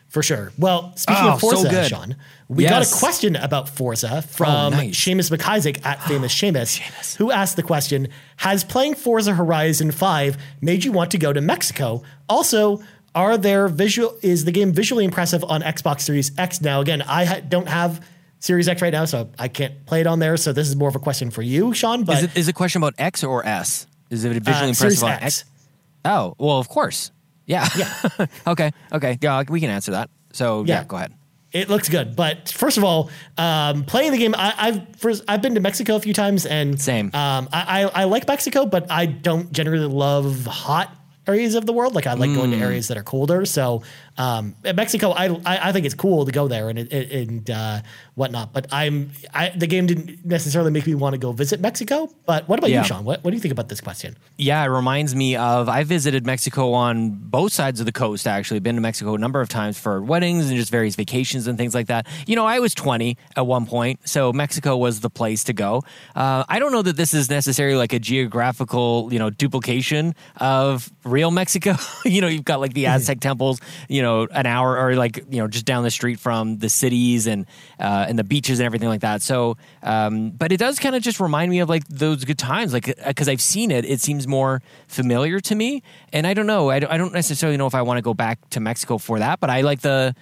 [0.09, 0.53] For sure.
[0.57, 1.87] Well, speaking Oh, of so Forza, good.
[1.89, 2.15] Sean,
[2.47, 4.95] we got a question about Forza oh, from nice.
[4.97, 10.93] Seumas MacIsaac at FamousSeumas, who asked the question Has playing Forza Horizon 5 made you
[10.93, 12.03] want to go to Mexico?
[12.29, 12.81] Also,
[13.13, 16.79] are there visual is the game visually impressive on Xbox Series X now?
[16.79, 17.99] Again, I ha- don't have
[18.39, 20.37] Series X right now, so I can't play it on there.
[20.37, 22.03] So this is more of a question for you, Sean.
[22.03, 23.87] But Is it is it a question about X or S?
[24.09, 25.23] Is it visually uh, impressive on X.
[25.23, 25.45] X?
[26.05, 27.11] Oh, well, of course.
[27.45, 27.67] Yeah.
[27.77, 28.25] Yeah.
[28.47, 28.71] okay.
[28.93, 29.17] Okay.
[29.21, 30.09] Yeah, we can answer that.
[30.33, 30.83] So yeah, Yeah.
[30.85, 31.13] go ahead.
[31.53, 35.41] It looks good, but first of all, um, playing the game, I, I've first I've
[35.41, 37.07] been to Mexico a few times, and Same.
[37.13, 40.93] Um, I, I I like Mexico, but I don't generally love hot
[41.25, 41.95] areas of the world.
[41.95, 42.59] Like I like going Mm.
[42.59, 43.45] to areas that are colder.
[43.45, 43.81] So
[44.17, 47.81] um, Mexico, I, I I think it's cool to go there and and uh,
[48.15, 48.53] whatnot.
[48.53, 52.09] But I'm I the game didn't necessarily make me want to go visit Mexico.
[52.25, 52.81] But what about Yeah.
[52.81, 53.03] you, Sean?
[53.05, 54.15] What what do you think about this question?
[54.37, 58.27] Yeah, it reminds me of I visited Mexico on both sides of the coast.
[58.27, 61.57] Actually, been to Mexico a number of times for weddings and just various vacations and
[61.57, 62.07] things like that.
[62.25, 65.83] You know, I was 20 at one point, so Mexico was the place to go.
[66.15, 70.91] Uh, I don't know that this is necessarily like a geographical, you know, duplication of
[71.03, 71.75] real Mexico.
[72.05, 75.39] you know, you've got like the Aztec temples, you know, an hour or like you
[75.39, 77.45] know just down the street from the cities and
[77.79, 79.21] uh, and the beaches and everything like that.
[79.21, 82.73] So, um, but it does kind of just remind me of like those good times,
[82.73, 85.83] like because I've seen it, it seems more familiar to me.
[86.13, 88.13] And I don't know, I don't, I don't necessarily know if I want to go
[88.13, 90.15] back to Mexico for that, but I like the.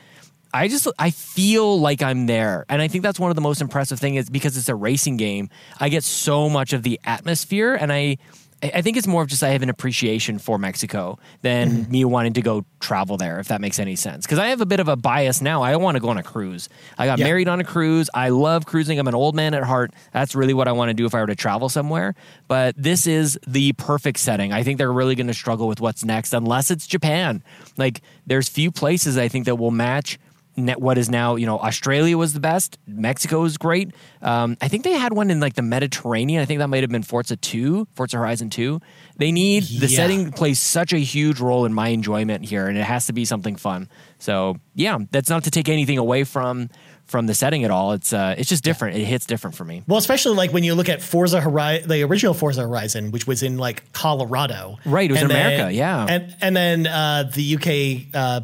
[0.53, 3.59] I just I feel like I'm there, and I think that's one of the most
[3.59, 5.49] impressive things is because it's a racing game.
[5.81, 8.19] I get so much of the atmosphere, and I
[8.63, 11.91] I think it's more of just I have an appreciation for Mexico than mm-hmm.
[11.91, 14.25] me wanting to go travel there, if that makes any sense.
[14.25, 15.61] Because I have a bit of a bias now.
[15.61, 16.69] I want to go on a cruise.
[16.97, 17.25] I got Yeah.
[17.25, 18.09] married on a cruise.
[18.13, 18.97] I love cruising.
[18.97, 19.93] I'm an old man at heart.
[20.13, 22.15] That's really what I want to do if I were to travel somewhere.
[22.47, 24.53] But this is the perfect setting.
[24.53, 27.43] I think they're really going to struggle with what's next unless it's Japan.
[27.77, 30.17] Like there's few places I think that will match
[30.57, 32.77] what is now you know Australia was the best.
[32.87, 33.91] Mexico is great.
[34.21, 36.41] Um, I think they had one in like the Mediterranean.
[36.41, 38.79] I think that might have been Forza Two, Forza Horizon Two.
[39.17, 39.95] They need the Yeah.
[39.95, 43.25] setting plays such a huge role in my enjoyment here, and it has to be
[43.25, 43.89] something fun.
[44.19, 46.69] So yeah, that's not to take anything away from
[47.05, 47.91] from the setting at all.
[47.91, 48.97] It's uh, it's just different.
[48.97, 49.83] It hits different for me.
[49.87, 53.43] Well, especially like when you look at Forza Horizon, the original Forza Horizon, which was
[53.43, 56.05] in like Colorado, Right, it was in then- America, yeah.
[56.09, 58.41] and and then uh, the UK uh,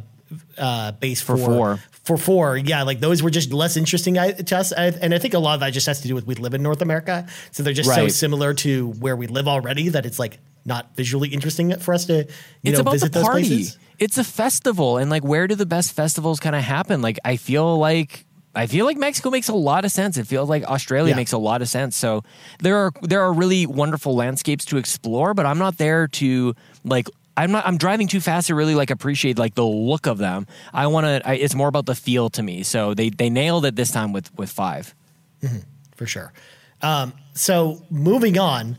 [0.57, 1.79] uh, base for four.
[2.17, 5.33] For four, yeah, like those were just less interesting I- to us, and I think
[5.33, 7.63] a lot of that just has to do with we live in North America, so
[7.63, 11.75] they're just so similar to where we live already that it's like not visually interesting
[11.79, 12.25] for us to you
[12.63, 13.77] it's know about visit the those places.
[13.99, 17.01] It's a festival, and like, where do the best festivals kind of happen?
[17.01, 20.17] Like, I feel like I feel like Mexico makes a lot of sense.
[20.17, 21.15] It feels like Australia Yeah.
[21.15, 21.95] makes a lot of sense.
[21.95, 22.23] So
[22.59, 27.07] there are there are really wonderful landscapes to explore, but I'm not there to like.
[27.37, 27.65] I'm not.
[27.65, 30.47] I'm driving too fast to really like appreciate like the look of them.
[30.73, 31.33] I want to.
[31.33, 32.63] It's more about the feel to me.
[32.63, 34.93] So they they nailed it this time with with five.
[35.95, 36.33] for sure.
[36.81, 38.77] Um, so moving on,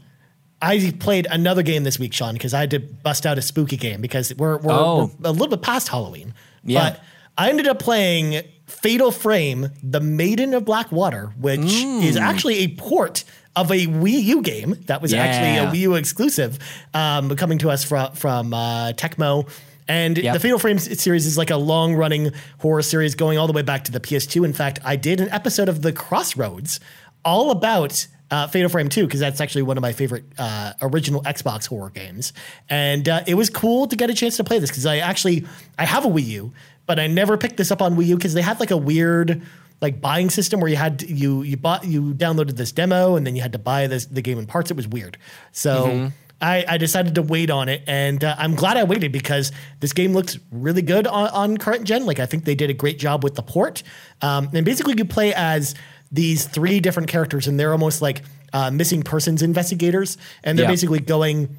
[0.60, 3.76] I played another game this week, Sean, because I had to bust out a spooky
[3.76, 5.10] game because we're we're, Oh.
[5.20, 6.34] we're a little bit past Halloween.
[6.64, 6.90] Yeah.
[6.90, 7.00] But
[7.38, 12.02] I ended up playing Fatal Frame: The Maiden of Black Water, which Mm.
[12.04, 15.94] is actually a port of a Wii U game that was actually a Wii U
[15.94, 16.58] exclusive,
[16.94, 19.48] um, coming to us from from uh, Tecmo.
[19.88, 20.34] And Yep.
[20.34, 23.62] the Fatal Frame series is like a long running horror series going all the way
[23.62, 24.44] back to the PS2.
[24.44, 26.78] In fact, I did an episode of The Crossroads
[27.24, 31.20] all about uh, Fatal Frame 2 because that's actually one of my favorite uh, original
[31.24, 32.32] Xbox horror games.
[32.70, 35.44] And uh, it was cool to get a chance to play this because I actually
[35.78, 36.52] I have a Wii U,
[36.86, 39.42] but I never picked this up on Wii U because they had like a weird
[39.82, 43.26] like buying system where you had to, you you bought you downloaded this demo and
[43.26, 44.70] then you had to buy this the game in parts.
[44.70, 45.18] It was weird.
[45.52, 46.10] So.
[46.44, 49.92] I, I decided to wait on it, and uh, I'm glad I waited because this
[49.92, 52.04] game looks really good on, on current gen.
[52.04, 53.84] Like I think they did a great job with the port.
[54.22, 55.76] Um, and basically, you play as
[56.10, 60.70] these three different characters, and they're almost like uh, missing persons investigators, and they're Yeah.
[60.72, 61.56] basically going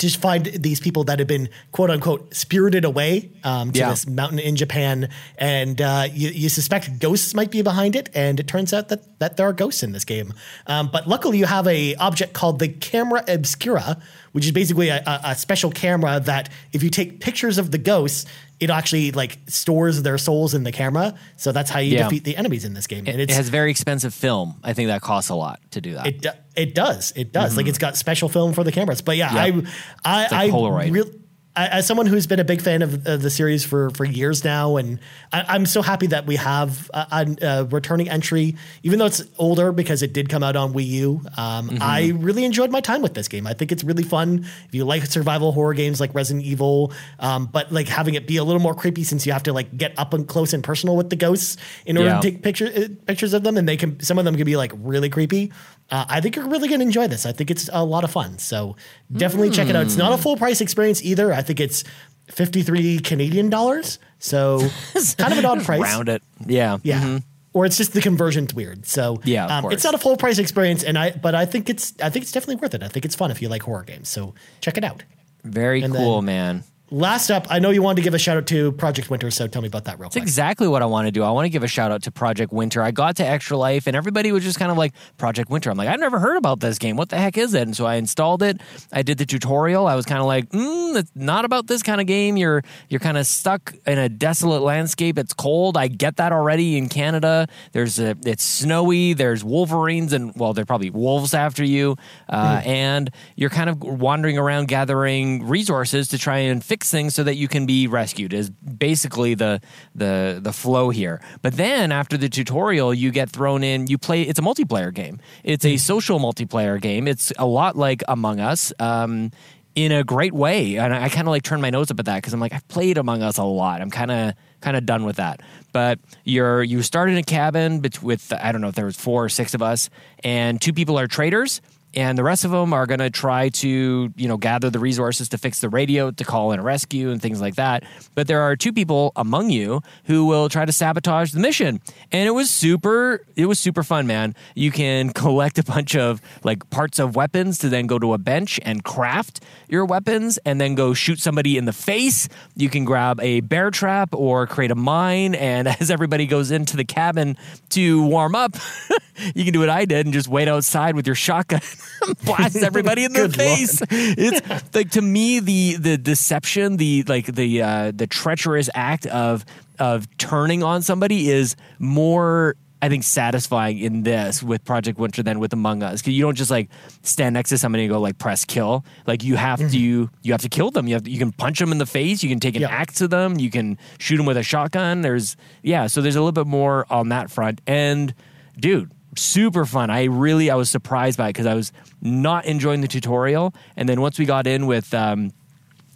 [0.00, 3.90] to find these people that have been quote unquote spirited away um, to Yeah.
[3.90, 5.08] this mountain in Japan,
[5.38, 9.18] and uh, you, you suspect ghosts might be behind it, and it turns out that
[9.20, 10.32] that there are ghosts in this game.
[10.66, 14.00] Um, but luckily, you have a object called the camera obscura,
[14.32, 17.78] which is basically a, a, a special camera that if you take pictures of the
[17.78, 18.26] ghosts.
[18.60, 22.02] It actually like stores their souls in the camera, so that's how you Yeah.
[22.04, 23.04] defeat the enemies in this game.
[23.08, 24.56] And It has very expensive film.
[24.62, 26.06] I think that costs a lot to do that.
[26.06, 27.12] it it does.
[27.16, 27.56] It does.
[27.56, 29.02] Like it's got special film for the cameras.
[29.02, 29.60] But yeah, Mm-hmm.
[29.60, 29.68] Yep.
[30.04, 30.92] I I like I Polaroid.
[30.92, 31.10] real-
[31.56, 34.44] I, as someone who's been a big fan of uh, the series for for years
[34.44, 35.00] now, and
[35.32, 39.72] I, I'm so happy that we have a, a, returning entry, even though it's older
[39.72, 41.20] because it did come out on Wii U.
[41.36, 41.78] Um, Mm-hmm.
[41.82, 43.48] I really enjoyed my time with this game.
[43.48, 44.46] I think it's really fun.
[44.68, 48.36] If you like survival horror games like Resident Evil, um, but like having it be
[48.36, 50.96] a little more creepy since you have to like get up and close and personal
[50.96, 52.20] with the ghosts in order Yeah.
[52.20, 54.56] to take picture, uh, pictures of them, and they can some of them can be
[54.56, 55.50] like really creepy.
[55.90, 57.26] Uh, I think you're really going to enjoy this.
[57.26, 58.38] I think it's a lot of fun.
[58.38, 58.76] So
[59.12, 59.82] definitely check it out.
[59.86, 61.32] It's not a full price experience either.
[61.32, 61.82] I think it's
[62.28, 63.98] 53 Canadian dollars.
[64.18, 64.60] So
[65.18, 65.80] kind of an odd price.
[65.80, 66.22] Round it.
[66.46, 66.78] Yeah.
[66.82, 67.18] Yeah.
[67.52, 68.86] Or it's just the conversion's weird.
[68.86, 69.28] So Mm-hmm.
[69.28, 72.08] Yeah, um, it's not a full price experience, and I but I think it's I
[72.08, 72.82] think it's definitely worth it.
[72.84, 74.08] I think it's fun if you like horror games.
[74.08, 75.02] So check it out.
[75.42, 76.64] Very And cool, then- man.
[76.92, 79.46] Last up, I know you wanted to give a shout out to Project Winter, so
[79.46, 80.22] tell me about that real That's quick.
[80.22, 81.22] exactly what I want to do.
[81.22, 82.82] I want to give a shout out to Project Winter.
[82.82, 85.70] I got to Extra Life and everybody was just kind of like, Project Winter.
[85.70, 86.96] I'm like, I've never heard about this game.
[86.96, 87.62] What the heck is it?
[87.62, 88.60] And so I installed it.
[88.92, 89.86] I did the tutorial.
[89.86, 92.36] I was kind of like, mm, it's not about this kind of game.
[92.36, 95.16] You're you're kind of stuck in a desolate landscape.
[95.16, 95.76] It's cold.
[95.76, 97.46] I get that already in Canada.
[97.70, 99.12] There's a it's snowy.
[99.12, 101.96] There's wolverines and well, they're probably wolves after you.
[102.28, 107.24] Uh, And you're kind of wandering around gathering resources to try and fix things so
[107.24, 108.32] that you can be rescued.
[108.32, 109.60] Is basically the
[109.94, 111.20] the the flow here.
[111.42, 113.88] But then after the tutorial, you get thrown in.
[113.88, 114.22] You play.
[114.22, 115.20] It's a multiplayer game.
[115.44, 117.08] It's a social multiplayer game.
[117.08, 118.72] It's a lot like Among Us.
[118.78, 119.32] Um,
[119.76, 122.16] in a great way, and I kind of like turn my nose up at that
[122.16, 123.80] because I'm like I've played Among Us a lot.
[123.80, 125.40] I'm kind of kind of done with that.
[125.72, 129.24] But you're you start in a cabin with I don't know if there was four
[129.24, 129.88] or six of us,
[130.24, 131.60] and two people are traders,
[131.94, 135.28] and the rest of them are going to try to you know gather the resources
[135.30, 137.84] to fix the radio to call in a rescue and things like that.
[138.14, 141.80] But there are two people among you who will try to sabotage the mission.
[142.12, 144.34] And it was super it was super fun man.
[144.54, 148.18] You can collect a bunch of like parts of weapons to then go to a
[148.18, 152.28] bench and craft your weapons and then go shoot somebody in the face.
[152.56, 155.34] You can grab a bear trap or create a mine.
[155.34, 157.36] And as everybody goes into the cabin
[157.70, 158.56] to warm up
[159.34, 161.60] you can do what i did and just wait outside with your shotgun
[162.24, 163.48] blast everybody in the Good Lord.
[163.58, 169.06] face it's like to me the the deception the like the uh the treacherous act
[169.06, 169.44] of
[169.78, 175.38] of turning on somebody is more I think satisfying in this with Project Winter than
[175.38, 176.70] with Among Us because you don't just like
[177.02, 178.86] stand next to somebody and go like press kill.
[179.06, 179.78] Like you have to
[180.22, 180.88] you have to kill them.
[180.88, 182.22] You have to, you can punch them in the face.
[182.22, 182.68] You can take an Yeah.
[182.70, 183.38] axe to them.
[183.38, 185.02] You can shoot them with a shotgun.
[185.02, 185.88] There's yeah.
[185.88, 187.60] So there's a little bit more on that front.
[187.66, 188.14] And
[188.58, 189.90] dude, super fun.
[189.90, 193.88] I really I was surprised by it because I was not enjoying the tutorial, and
[193.88, 195.32] then once we got in with um,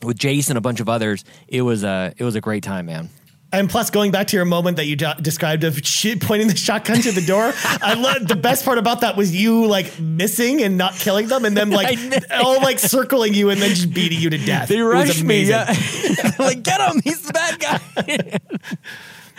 [0.03, 2.87] with Jason and a bunch of others, it was a it was a great time,
[2.87, 3.11] man.
[3.53, 6.57] And plus, going back to your moment that you do- described of sh- pointing the
[6.57, 10.61] shotgun to the door, I love the best part about that was you like missing
[10.61, 11.97] and not killing them, and then like
[12.33, 14.69] all like circling you and then just beating you to death.
[14.69, 15.45] They rushed me.
[15.45, 15.67] Yeah.
[16.41, 18.39] like get him, he's the bad guy.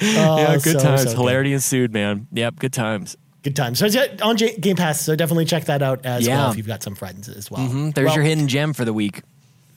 [0.01, 1.03] Oh, yeah, good so, times.
[1.03, 1.17] so good.
[1.17, 2.27] Hilarity ensued, man.
[2.31, 3.17] Yep, good times.
[3.45, 3.75] Good time.
[3.75, 6.39] So it's on J- Game Pass, so definitely check that out as Yeah.
[6.39, 7.61] well if you've got some friends as well.
[7.61, 7.93] Mhm.
[7.93, 9.21] There's Well, your hidden gem for the week.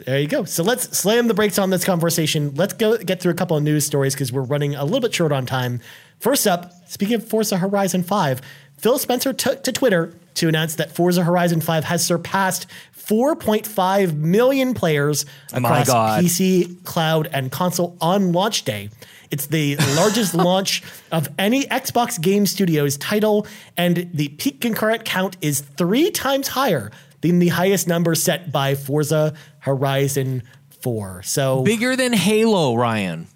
[0.06, 0.44] There you go.
[0.44, 2.52] So let's slam the brakes on this conversation.
[2.56, 5.12] Let's go get through a couple of news stories because we're running a little bit
[5.14, 5.80] short on time.
[6.18, 8.40] First up, speaking of Forza Horizon 5,
[8.78, 14.72] Phil Spencer took to Twitter to announce that Forza Horizon 5 has surpassed 4.5 million
[14.72, 18.88] players across PC, cloud, and console on launch day.
[19.30, 25.36] It's the largest launch of any Xbox Game Studios title, and the peak concurrent count
[25.40, 30.42] is three times higher than the highest number set by Forza Horizon
[30.80, 31.22] 4.
[31.24, 33.26] So Bigger than Halo, Ryan.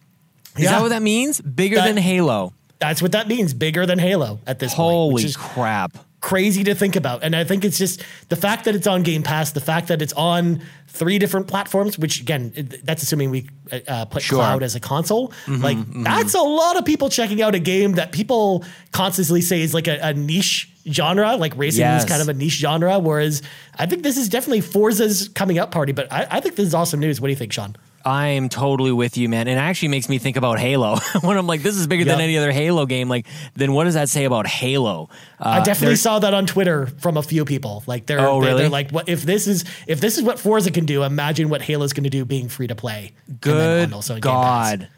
[0.57, 0.73] Is Yeah.
[0.73, 1.41] that what that means?
[1.41, 2.53] Bigger That- than Halo.
[2.79, 3.55] that's what that means.
[3.55, 4.87] Bigger than Halo at this point.
[4.93, 5.97] Holy Which is crap.
[6.21, 7.25] crazy to think about.
[7.25, 10.01] And I think it's just the fact that it's on Game Pass, the fact that
[10.03, 12.53] it's on three different platforms, which again,
[12.85, 14.39] that's assuming we uh, uh, put Sure.
[14.39, 15.29] cloud as a console.
[15.47, 16.03] Mm-hmm, like mm-hmm.
[16.03, 19.89] that's a lot of people checking out a game that people constantly say is like
[19.89, 22.05] a, a niche genre, like racing Yes.
[22.05, 22.99] is kind of a niche genre.
[22.99, 23.43] Whereas
[23.79, 25.93] I think this is definitely Forza's coming up party.
[25.93, 27.21] But I, I think this is awesome news.
[27.21, 27.75] What do you think, Sean?
[28.05, 29.49] I'm totally with you, man.
[29.49, 30.97] And it actually makes me think about Halo.
[31.23, 33.95] when I'm like, this is bigger than any other Halo game, like, then what does
[33.95, 35.09] that say about Halo?
[35.39, 37.83] Uh, I definitely saw that on Twitter from a few people.
[37.87, 38.63] Like they're Oh, they're, really?
[38.63, 41.03] they're like, what if this is if this is what Forza can do?
[41.03, 43.13] Imagine what Halo's going to do being free to play.
[43.41, 44.89] Good God.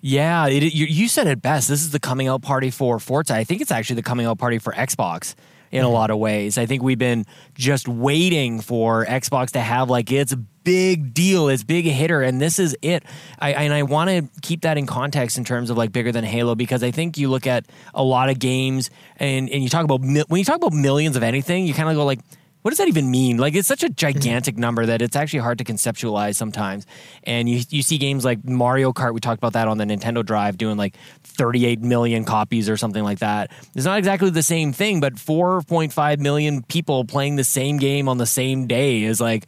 [0.00, 1.68] Yeah, it, you, you said it best.
[1.68, 3.34] This is the coming out party for Forza.
[3.34, 5.34] I think it's actually the coming out party for Xbox
[5.72, 6.58] in a lot of ways.
[6.58, 11.62] I think we've been just waiting for Xbox to have like its big deal, its
[11.62, 13.04] big hitter, and this is it.
[13.38, 16.24] I, and I want to keep that in context in terms of like bigger than
[16.24, 19.84] Halo because I think you look at a lot of games and and you talk
[19.84, 22.20] about when you talk about millions of anything, you kind of go like
[22.64, 23.36] what does that even mean?
[23.36, 26.86] Like it's such a gigantic number that it's actually hard to conceptualize sometimes.
[27.24, 29.12] And you you see games like Mario Kart.
[29.12, 33.04] We talked about that on the Nintendo Drive, doing like 38 million copies or something
[33.04, 33.50] like that.
[33.74, 38.16] It's not exactly the same thing, but 4.5 million people playing the same game on
[38.16, 39.46] the same day is like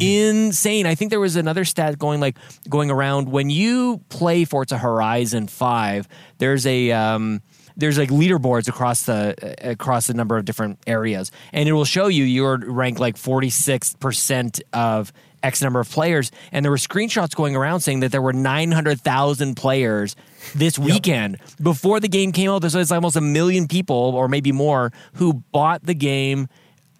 [0.00, 0.86] insane.
[0.86, 2.36] I think there was another stat going like
[2.68, 3.30] going around.
[3.30, 7.42] When you play Forza Horizon 5, there's a um
[7.76, 11.30] there's like leaderboards across the across the number of different areas.
[11.52, 16.30] And it will show you you're ranked like 46% of x number of players.
[16.52, 20.16] And there were screenshots going around saying that there were 900,000 players
[20.54, 21.38] this weekend.
[21.60, 25.34] Before the game came out there's like almost a million people or maybe more who
[25.52, 26.48] bought the game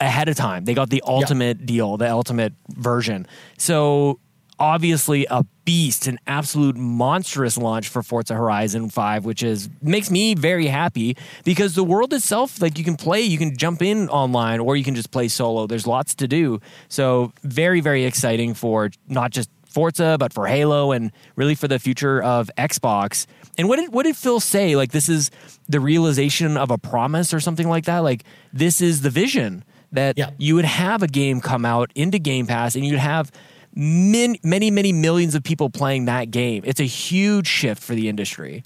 [0.00, 0.64] ahead of time.
[0.64, 3.26] They got the ultimate deal, the ultimate version.
[3.58, 4.20] So
[4.58, 10.34] obviously a beast, an absolute monstrous launch for Forza Horizon 5, which is makes me
[10.34, 14.60] very happy because the world itself, like you can play, you can jump in online
[14.60, 15.66] or you can just play solo.
[15.66, 16.60] There's lots to do.
[16.88, 21.80] So very, very exciting for not just Forza, but for Halo and really for the
[21.80, 23.26] future of Xbox.
[23.58, 24.76] And what did what did Phil say?
[24.76, 25.30] Like this is
[25.68, 27.98] the realization of a promise or something like that.
[27.98, 30.30] Like this is the vision that Yeah.
[30.38, 33.30] you would have a game come out into Game Pass and you'd have
[33.74, 36.62] min, many many millions of people playing that game.
[36.64, 38.62] It's a huge shift for the industry.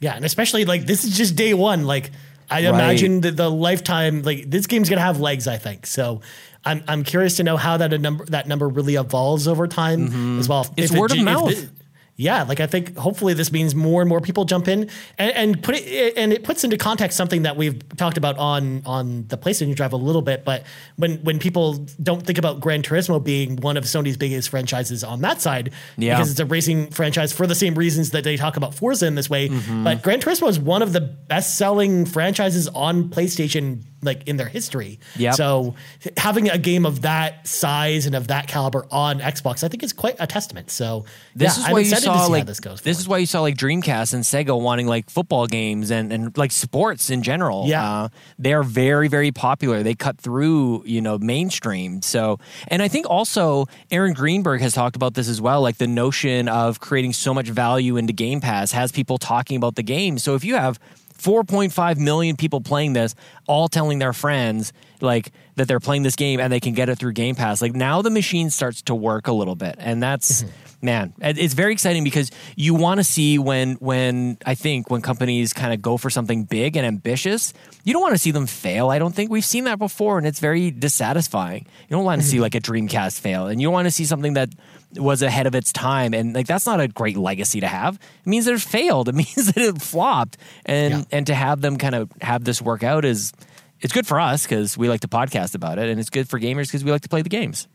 [0.00, 1.86] Yeah, and especially like this is just day one.
[1.86, 2.10] Like
[2.50, 2.64] I Right.
[2.74, 5.48] imagine that the lifetime like this game's gonna have legs.
[5.48, 6.20] I think so.
[6.64, 10.38] I'm I'm curious to know how that a number that number really evolves over time
[10.38, 10.64] as well.
[10.64, 10.74] Mm-hmm.
[10.76, 11.70] It's If it word of ju- if mouth.
[12.18, 15.62] Yeah, like I think hopefully this means more and more people jump in and, and
[15.62, 19.36] put it and it puts into context something that we've talked about on on the
[19.36, 20.42] PlayStation Drive a little bit.
[20.44, 20.64] But
[20.96, 25.20] when when people don't think about Gran Turismo being one of Sony's biggest franchises on
[25.20, 26.16] that side, Yeah.
[26.16, 29.14] because it's a racing franchise for the same reasons that they talk about Forza in
[29.14, 29.50] this way.
[29.50, 29.84] Mm-hmm.
[29.84, 34.46] But Gran Turismo is one of the best selling franchises on PlayStation like in their
[34.48, 34.98] history.
[35.16, 35.32] Yeah.
[35.32, 35.74] So
[36.16, 39.92] having a game of that size and of that caliber on Xbox, I think is
[39.92, 40.70] quite a testament.
[40.70, 41.04] So
[41.34, 42.80] This yeah, is I'm why you saw like this goes.
[42.82, 46.36] this is why you saw like Dreamcast and Sega wanting like football games and and
[46.36, 47.64] like sports in general.
[47.66, 47.90] Yeah.
[48.04, 49.82] uh, they are very very popular.
[49.82, 52.02] They cut through you know mainstream.
[52.02, 55.62] So and I think also Aaron Greenberg has talked about this as well.
[55.62, 59.74] Like the notion of creating so much value into Game Pass has people talking about
[59.76, 60.18] the game.
[60.18, 60.78] So if you have
[61.18, 63.14] 4.5 million people playing this,
[63.46, 66.98] all telling their friends like that they're playing this game and they can get it
[66.98, 67.60] through Game Pass.
[67.62, 70.86] Like now the machine starts to work a little bit, and that's mm-hmm.
[70.86, 75.52] man, it's very exciting because you want to see when when I think when companies
[75.52, 77.52] kind of go for something big and ambitious,
[77.84, 78.90] you don't want to see them fail.
[78.90, 81.66] I don't think we've seen that before, and it's very dissatisfying.
[81.88, 82.42] You don't want to see mm-hmm.
[82.42, 84.50] like a Dreamcast fail, and you want to see something that
[84.98, 88.26] was ahead of its time and like that's not a great legacy to have it
[88.28, 91.04] means it failed it means that it flopped and Yeah.
[91.12, 93.32] and to have them kind of have this work out is
[93.80, 96.38] it's good for us because we like to podcast about it and it's good for
[96.40, 97.68] gamers because we like to play the games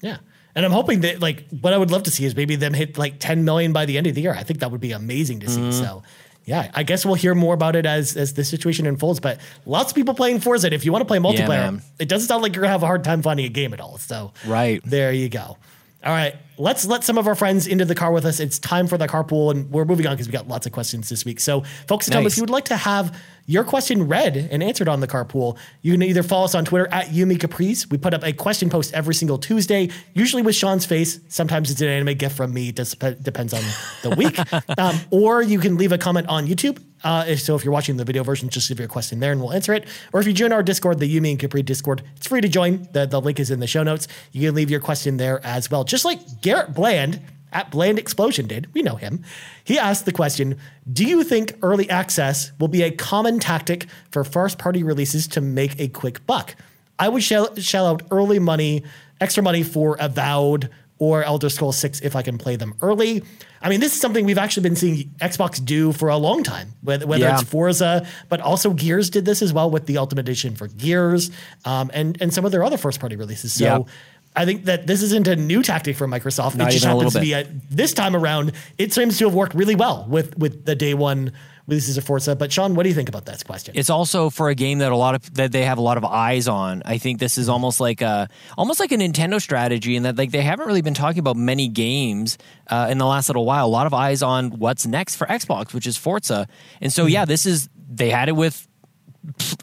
[0.00, 0.18] Yeah.
[0.56, 2.98] And I'm hoping that like what I would love to see is maybe them hit
[2.98, 4.34] like 10 million by the end of the year.
[4.34, 5.60] I think that would be amazing to see.
[5.60, 5.70] Mm-hmm.
[5.84, 6.02] So
[6.44, 9.20] yeah, I guess we'll hear more about it as as the situation unfolds.
[9.20, 10.66] But lots of people playing Forza.
[10.66, 11.82] And if you want to play multiplayer, man.
[12.00, 13.98] it doesn't sound like you're gonna have a hard time finding a game at all.
[13.98, 14.80] So Right.
[14.84, 15.56] there you go.
[16.02, 18.40] All right, let's let some of our friends into the car with us.
[18.40, 21.10] It's time for the carpool, and we're moving on because we got lots of questions
[21.10, 21.38] this week.
[21.40, 22.32] So, folks at home, Nice.
[22.32, 25.92] if you would like to have your question read and answered on the carpool, you
[25.92, 27.90] can either follow us on Twitter at YouMeCapris.
[27.90, 31.20] We put up a question post every single Tuesday, usually with Sean's face.
[31.28, 32.72] Sometimes it's an anime gift from me.
[32.72, 33.62] Just depends on
[34.02, 34.38] the week.
[34.78, 36.82] um, or you can leave a comment on YouTube.
[37.02, 39.52] Uh, so if you're watching the video version, just leave your question there and we'll
[39.52, 39.86] answer it.
[40.12, 42.48] Or if you join our Discord, the You Me and Capri Discord, it's free to
[42.48, 42.88] join.
[42.92, 44.08] The, the link is in the show notes.
[44.32, 45.84] You can leave your question there as well.
[45.84, 47.20] Just like Garrett Bland
[47.52, 48.72] at Bland Explosion did.
[48.74, 49.24] We know him.
[49.64, 50.58] He asked the question
[50.92, 55.40] Do you think early access will be a common tactic for first party releases to
[55.40, 56.54] make a quick buck?
[56.98, 58.84] I would shell, shell out early money,
[59.20, 63.22] extra money for Avowed or Elder Scrolls 6 if I can play them early.
[63.62, 66.72] I mean, this is something we've actually been seeing Xbox do for a long time,
[66.82, 67.34] whether, whether Yeah.
[67.38, 71.30] it's Forza, but also Gears did this as well with the Ultimate Edition for Gears
[71.66, 73.52] um, and, and some of their other first party releases.
[73.52, 73.88] So Yep.
[74.36, 76.54] I think that this isn't a new tactic for Microsoft.
[76.54, 77.48] Not it just happens to be bit.
[77.48, 80.94] a, this time around, it seems to have worked really well with, with the day
[80.94, 81.32] one
[81.70, 82.36] releases of Forza.
[82.36, 83.74] But Sean, what do you think about that question?
[83.76, 86.04] It's also for a game that a lot of that they have a lot of
[86.04, 86.82] eyes on.
[86.84, 90.30] I think this is almost like a almost like a Nintendo strategy in that like
[90.32, 93.66] they haven't really been talking about many games uh, in the last little while.
[93.66, 96.46] A lot of eyes on what's next for Xbox, which is Forza.
[96.80, 98.66] And so yeah, this is they had it with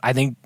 [0.01, 0.37] I think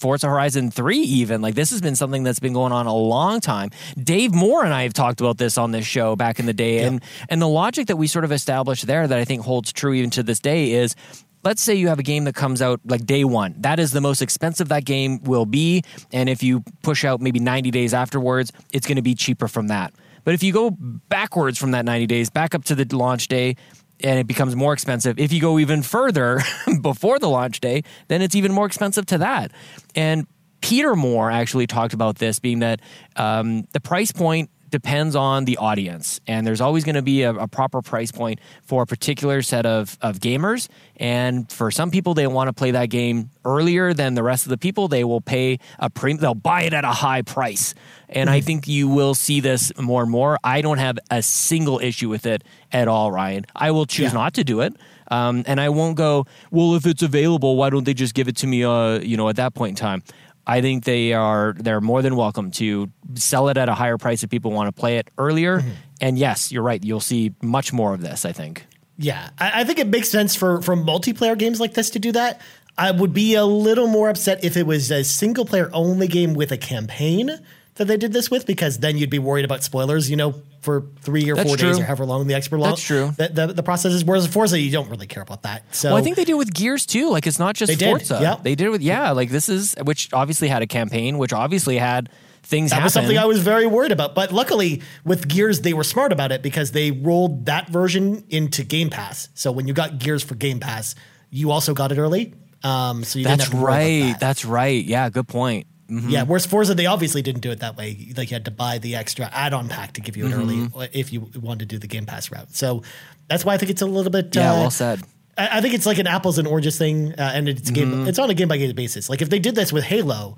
[0.00, 3.40] Forza Horizon 3 even like this has been something that's been going on a long
[3.40, 3.70] time.
[4.02, 6.78] Dave Moore and I have talked about this on this show back in the day
[6.84, 9.92] and and the logic that we sort of established there that I think holds true
[9.92, 10.96] even to this day is
[11.44, 13.56] let's say you have a game that comes out like day 1.
[13.58, 15.82] That is the most expensive that game will be
[16.12, 19.68] and if you push out maybe 90 days afterwards, it's going to be cheaper from
[19.68, 19.92] that.
[20.24, 23.56] But if you go backwards from that 90 days back up to the launch day
[24.02, 25.18] and it becomes more expensive.
[25.18, 26.40] If you go even further
[26.80, 29.52] before the launch day, then it's even more expensive to that.
[29.94, 30.26] And
[30.60, 32.80] Peter Moore actually talked about this being that
[33.16, 36.20] um, the price point depends on the audience.
[36.26, 39.66] And there's always going to be a, a proper price point for a particular set
[39.66, 40.68] of, of gamers.
[40.96, 44.50] And for some people they want to play that game earlier than the rest of
[44.50, 47.74] the people they will pay a premium they'll buy it at a high price.
[48.08, 50.38] And i think you will see this more and more.
[50.44, 52.42] I don't have a single issue with it
[52.72, 53.46] at all ryan.
[53.54, 54.18] I will choose Yeah.
[54.18, 54.74] not to do it.
[55.12, 58.36] Um, and i won't go well if it's available why don't they just give it
[58.36, 60.04] to me uh, you know at that point in time
[60.50, 64.24] I think they are they're more than welcome to sell it at a higher price
[64.24, 65.60] if people want to play it earlier.
[65.60, 65.70] Mm-hmm.
[66.00, 66.82] And yes, you're right.
[66.82, 68.24] You'll see much more of this.
[68.24, 68.66] I think.
[68.98, 72.10] Yeah, I, I think it makes sense for for multiplayer games like this to do
[72.12, 72.40] that.
[72.76, 76.34] I would be a little more upset if it was a single player only game
[76.34, 77.38] with a campaign
[77.80, 80.08] that they did this with, because then you'd be worried about spoilers.
[80.10, 82.70] You know, for three or That's four days or however long the expert long.
[82.70, 83.12] That's true.
[83.16, 84.04] The, the, the process is.
[84.04, 85.74] Whereas Forza, you don't really care about that.
[85.74, 87.08] So Well, I think they do it with Gears too.
[87.10, 88.18] Like it's not just They did, Forza.
[88.20, 88.36] yeah.
[88.42, 89.10] They did it with yeah.
[89.12, 92.10] Like this is which obviously had a campaign, which obviously had
[92.42, 92.84] things That happen.
[92.84, 94.14] was something I was very worried about.
[94.14, 98.62] But luckily, with Gears, they were smart about it because they rolled that version into
[98.62, 99.28] Game Pass.
[99.34, 100.94] So when you got Gears for Game Pass,
[101.30, 102.34] you also got it early.
[102.62, 104.12] Um, so you didn't That's have to worry about right.
[104.12, 104.20] that.
[104.20, 104.84] That's right.
[104.84, 105.08] Yeah.
[105.08, 105.66] Good point.
[105.90, 108.12] Yeah, whereas Forza, they obviously didn't do it that way.
[108.16, 110.76] Like you had to buy the extra add-on pack to give you an Mm-hmm.
[110.78, 112.54] early if you wanted to do the Game Pass route.
[112.54, 112.82] So
[113.28, 114.34] that's why I think it's a little bit.
[114.34, 114.52] Yeah.
[114.52, 115.00] uh, well said.
[115.36, 117.74] I, I think it's like an apples and oranges thing, uh, and it's Mm-hmm.
[117.74, 118.06] game.
[118.06, 119.10] It's on a game by game basis.
[119.10, 120.36] Like if they did this with Halo,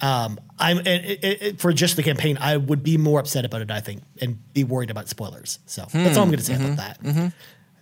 [0.00, 0.86] um, I'm it,
[1.24, 3.70] it, it, for just the campaign, I would be more upset about it.
[3.70, 5.58] I think, and be worried about spoilers.
[5.66, 6.72] So that's all I'm going to say Hmm.
[6.72, 7.18] about Mm-hmm.
[7.20, 7.32] that.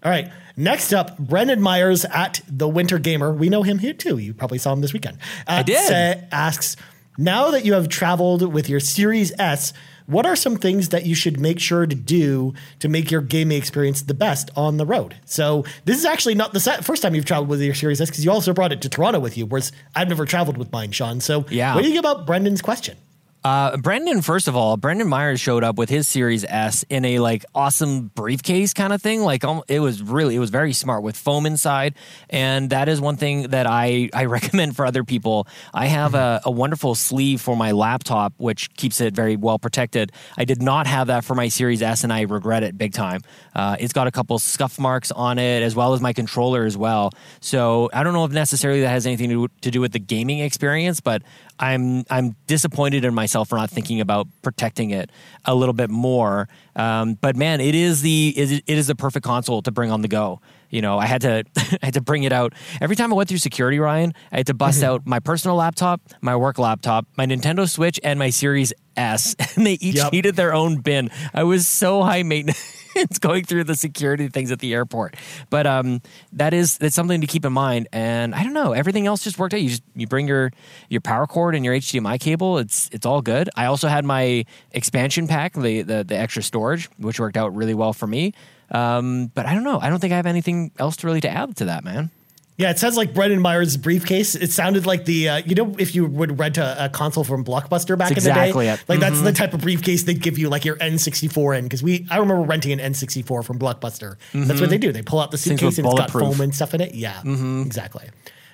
[0.04, 0.32] All right.
[0.56, 3.32] Next up, Brendan Myers at the Winter Gamer.
[3.32, 4.18] We know him here too.
[4.18, 5.18] You probably saw him this weekend.
[5.46, 6.24] Uh, I did.
[6.32, 6.76] asks,
[7.18, 9.72] now that you have traveled with your Series S,
[10.06, 13.56] what are some things that you should make sure to do to make your gaming
[13.56, 15.16] experience the best on the road?
[15.24, 18.24] So this is actually not the first time you've traveled with your Series S because
[18.24, 21.20] you also brought it to Toronto with you, whereas I've never traveled with mine, Sean.
[21.20, 21.74] So Yeah.
[21.74, 22.96] what do you think about Brendan's question?
[23.44, 27.18] Uh, Brendan, first of all, Brendan Myers showed up with his Series S in a
[27.18, 29.22] like awesome briefcase kind of thing.
[29.22, 31.94] Like um, it was really, it was very smart with foam inside,
[32.30, 35.48] and that is one thing that I I recommend for other people.
[35.74, 40.12] I have a, a wonderful sleeve for my laptop, which keeps it very well protected.
[40.38, 43.22] I did not have that for my Series S, and I regret it big time.
[43.56, 46.76] Uh, it's got a couple scuff marks on it, as well as my controller as
[46.76, 47.10] well.
[47.40, 50.38] So I don't know if necessarily that has anything to, to do with the gaming
[50.38, 51.22] experience, but
[51.62, 55.10] I'm I'm disappointed in myself for not thinking about protecting it
[55.44, 56.48] a little bit more.
[56.74, 60.08] Um, but man, it is the it is- the perfect console to bring on the
[60.08, 60.40] go.
[60.72, 63.28] You know, I had to I had to bring it out every time I went
[63.28, 63.78] through security.
[63.78, 64.90] Ryan, I had to bust Mm-hmm.
[64.90, 69.64] out my personal laptop, my work laptop, my Nintendo Switch, and my Series S, and
[69.66, 70.12] they each Yep.
[70.12, 71.10] needed their own bin.
[71.32, 75.16] I was so high maintenance going through the security things at the airport,
[75.50, 76.00] but um,
[76.32, 77.88] that is that's something to keep in mind.
[77.92, 79.60] And I don't know, everything else just worked out.
[79.62, 80.50] You just you bring your
[80.88, 82.58] your power cord and your HDMI cable.
[82.58, 83.48] It's it's all good.
[83.56, 87.74] I also had my expansion pack, the the, the extra storage, which worked out really
[87.74, 88.32] well for me.
[88.72, 89.78] Um, but I don't know.
[89.80, 92.10] I don't think I have anything else to really to add to that, man.
[92.58, 94.34] Yeah, it sounds like Brendan Meyer's briefcase.
[94.34, 97.44] It sounded like the uh, you know if you would rent a, a console from
[97.44, 98.84] Blockbuster back That's in the exactly day, it.
[98.88, 102.06] like that's the type of briefcase they'd give you like your N64 in because we
[102.10, 104.16] I remember renting an N64 from Blockbuster.
[104.34, 104.92] That's what they do.
[104.92, 106.94] They pull out the suitcase and it's got foam and stuff in it.
[106.94, 107.20] Yeah,
[107.62, 108.08] exactly.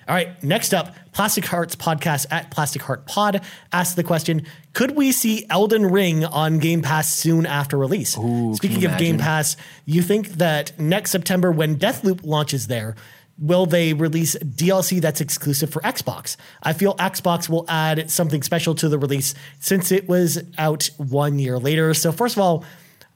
[0.09, 4.95] All right, next up, Plastic Hearts podcast at Plastic Heart Pod asked the question: Could
[4.95, 8.17] we see Elden Ring on Game Pass soon after release?
[8.17, 9.19] Ooh, Speaking of Game?
[9.19, 9.55] Pass,
[9.85, 12.95] you think that next September, when Deathloop launches there,
[13.37, 16.37] will they release DLC that's exclusive for Xbox?
[16.63, 21.37] I feel Xbox will add something special to the release since it was out one
[21.37, 21.93] year later.
[21.93, 22.65] So, first of all,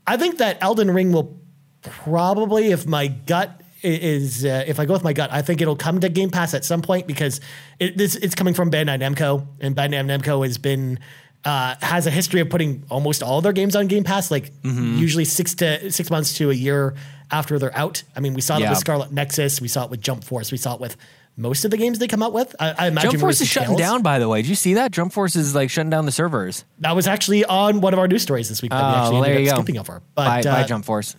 [0.05, 1.41] I think that Elden Ring will
[1.81, 5.75] probably, if my gut is, uh, if I go with my gut, I think it'll
[5.75, 7.41] come to Game Pass at some point because
[7.79, 10.99] it, this it's coming from Bandai Namco, and Bandai Namco has been
[11.45, 14.97] uh, has a history of putting almost all their games on Game Pass, like Mm-hmm.
[14.97, 16.95] usually six to six months to a year
[17.31, 18.03] after they're out.
[18.15, 18.69] I mean, we saw it Yeah.
[18.69, 20.95] with Scarlet Nexus, we saw it with Jump Force, we saw it with
[21.35, 22.55] most of the games they come out with.
[22.59, 24.03] I, I imagine Jump Force is shutting down.
[24.03, 24.91] By the way, did you see that?
[24.91, 26.63] Jump Force is like shutting down the servers.
[26.79, 29.29] That was actually on one of our news stories this week that we Oh, actually
[29.31, 30.01] ended up skipping over.
[30.13, 31.15] But Bye, uh, bye, Jump Force.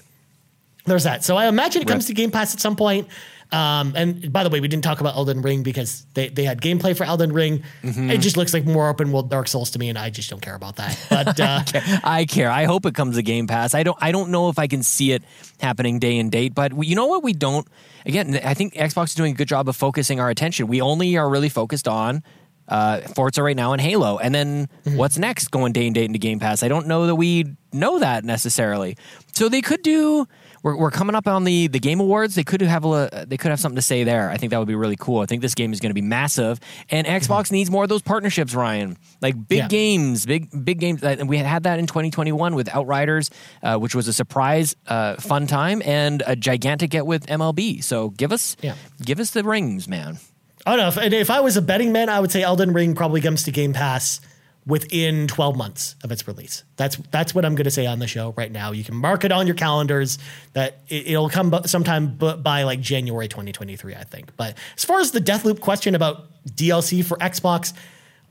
[0.85, 1.24] There's that.
[1.24, 3.09] So I imagine it comes to Game Pass at some point.
[3.53, 6.61] Um, and by the way, we didn't talk about Elden Ring because they, they had
[6.61, 7.62] gameplay for Elden Ring.
[7.82, 8.11] Mm-hmm.
[8.11, 10.41] It just looks like more open world Dark Souls to me, and I just don't
[10.41, 10.99] care about that.
[11.14, 11.62] But uh,
[12.03, 12.51] I care.
[12.51, 13.74] I hope it comes to Game Pass.
[13.74, 13.97] I don't.
[14.01, 15.22] I don't know if I can see it
[15.61, 16.55] happening day and date.
[16.55, 17.22] But we, you know what?
[17.22, 17.68] We don't.
[18.05, 20.66] Again, I think Xbox is doing a good job of focusing our attention.
[20.66, 22.24] We only are really focused on
[22.68, 26.18] uh, Forza right now and Halo, and then what's next going day and date into
[26.18, 26.62] Game Pass.
[26.62, 28.97] I don't know that we know that necessarily.
[29.32, 30.26] So they could do.
[30.65, 32.35] We're, we're coming up on the, the Game Awards.
[32.35, 34.31] They could have a, they could have something to say there.
[34.31, 35.21] I think that would be really cool.
[35.21, 36.59] I think this game is going to be massive,
[36.91, 38.55] and Xbox needs more of those partnerships.
[38.55, 39.69] Ryan, like big Yeah.
[39.69, 41.05] games, big big games.
[41.05, 43.31] And we had that in 2021 with Outriders,
[43.62, 47.81] uh, which was a surprise, uh, fun time, and a gigantic get with MLB.
[47.85, 48.75] So give us, Yeah.
[49.05, 50.19] give us the rings, man.
[50.67, 50.89] I don't know.
[50.89, 53.43] If, and if I was a betting man, I would say Elden Ring probably comes
[53.43, 54.19] to Game Pass
[54.67, 56.65] within 12 months of its release.
[56.77, 58.73] That's that's what I'm going to say on the show right now.
[58.73, 60.19] You can mark it on your calendars
[60.55, 64.35] that it, it'll come sometime by like January 2023, I think.
[64.37, 67.75] But as far as the Deathloop question about DLC for Xbox,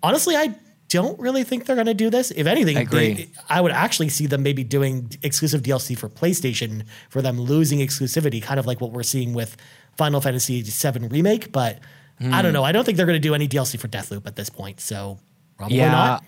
[0.02, 0.56] honestly, I
[0.90, 2.32] don't really think they're going to do this.
[2.32, 6.84] If anything, I they- I would actually see them maybe doing exclusive DLC for PlayStation
[7.10, 9.56] for them losing exclusivity, kind of like what we're seeing with
[9.98, 11.52] Final Fantasy VII Remake.
[11.52, 11.80] But
[12.20, 12.42] I Hmm.
[12.42, 12.64] don't know.
[12.64, 14.80] I don't think they're going to do any DLC for Deathloop at this point.
[14.82, 15.20] So
[15.64, 16.24] probably yeah, not.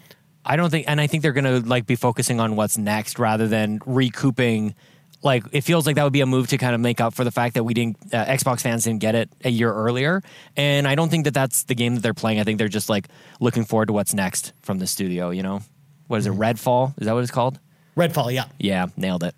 [0.46, 3.20] I don't think, and I think they're going to like be focusing on what's next
[3.20, 4.76] rather than recouping.
[5.24, 7.24] Like it feels like that would be a move to kind of make up for
[7.24, 10.22] the fact that we didn't, uh, Xbox fans didn't get it a year earlier,
[10.56, 12.40] and I don't think that that's the game that they're playing.
[12.40, 13.08] I think they're just like
[13.40, 15.32] looking forward to what's next from the studio.
[15.32, 15.62] You know,
[16.08, 16.34] what is it?
[16.34, 17.60] Redfall is that what it's called?
[17.98, 18.46] Redfall, yeah.
[18.60, 19.34] Yeah, nailed it.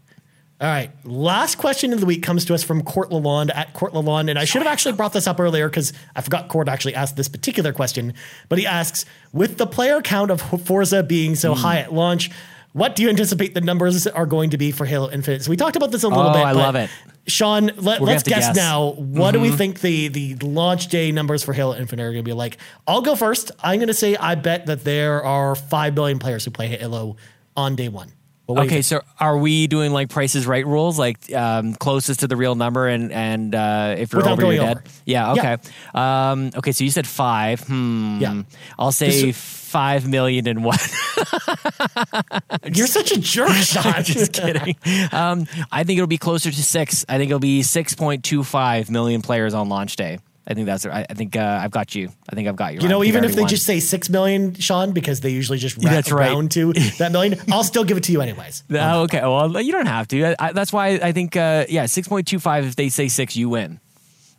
[0.59, 0.89] All right.
[1.05, 4.29] Last question of the week comes to us from Court Lalonde at Court Lalonde.
[4.29, 7.15] And I should have actually brought this up earlier because I forgot Court actually asked
[7.15, 8.13] this particular question.
[8.49, 11.61] But he asks With the player count of Forza being so Hmm.
[11.61, 12.31] high at launch,
[12.73, 15.43] what do you anticipate the numbers are going to be for Halo Infinite?
[15.43, 16.41] So we talked about this a little bit.
[16.41, 16.45] Oh, bit.
[16.45, 16.89] I love it.
[17.27, 18.45] Sean, let, us guess, guess.
[18.47, 18.55] Mm-hmm.
[18.55, 18.91] now.
[18.93, 22.27] What do we think the, the launch day numbers for Halo Infinite are going to
[22.27, 22.57] be like?
[22.87, 23.51] I'll go first.
[23.61, 27.17] I'm going to say I bet that there are 5 billion players who play Halo
[27.55, 28.11] on day one.
[28.47, 31.75] But what do you Okay, so are we doing like prices right rules, like um,
[31.75, 34.73] closest to the real number, and and uh, if you're Without over, you're over.
[34.75, 34.83] dead?
[35.05, 35.33] Yeah.
[35.33, 35.53] Yeah.
[35.55, 35.57] Okay.
[35.93, 36.71] Um, okay.
[36.71, 37.59] So you said five.
[37.61, 38.19] Hmm.
[38.21, 38.43] Yeah.
[38.79, 40.77] I'll say Just- five million and one.
[42.73, 44.01] You're such a jerk, Sean.
[44.03, 44.75] Just kidding.
[45.11, 47.05] Um, I think it'll be closer to six.
[47.09, 50.19] I think it'll be six point two five million players on launch day.
[50.49, 50.85] I think that's.
[50.85, 52.09] I, I think uh, I've got you.
[52.29, 52.79] I think I've got you.
[52.79, 53.49] You know, even if they won.
[53.49, 56.29] just say six million, Sean, because they usually just ra- That's right.
[56.29, 58.63] round to that million, I'll still give it to you anyways.
[58.71, 59.19] Oh, okay.
[59.21, 60.41] Well, you don't have to.
[60.41, 61.35] I, that's why I think.
[61.35, 62.65] Uh, yeah, six point two five.
[62.65, 63.79] If they say six, you win.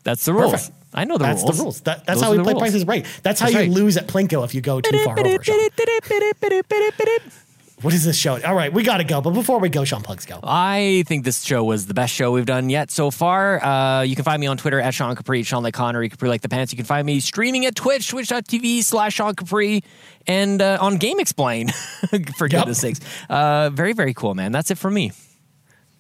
[0.05, 0.53] That's the rules.
[0.53, 0.73] Perfect.
[0.95, 1.57] I know the That's rules.
[1.57, 1.81] the rules.
[1.83, 2.63] That, that's Those how we play rules.
[2.63, 3.05] prices right.
[3.23, 3.71] That's how That's you right.
[3.71, 5.29] lose at Plinko if you go too far over.
[7.81, 8.41] What is this show?
[8.43, 9.21] All right, we got to go.
[9.21, 10.41] But before we go, Sean Plugs go.
[10.43, 13.63] I think this show was the best show we've done yet so far.
[13.63, 16.41] Uh, you can find me on Twitter at Sean Capri, Sean like Connery, Capri like
[16.41, 16.73] the pants.
[16.73, 19.85] You can find me streaming at Twitch, twitch.tv slash Sean Capri,
[20.27, 21.73] and uh, on GameXplain,
[22.37, 22.99] for goodness sakes.
[23.31, 24.51] Uh, very, very cool, man.
[24.51, 25.13] That's it for me.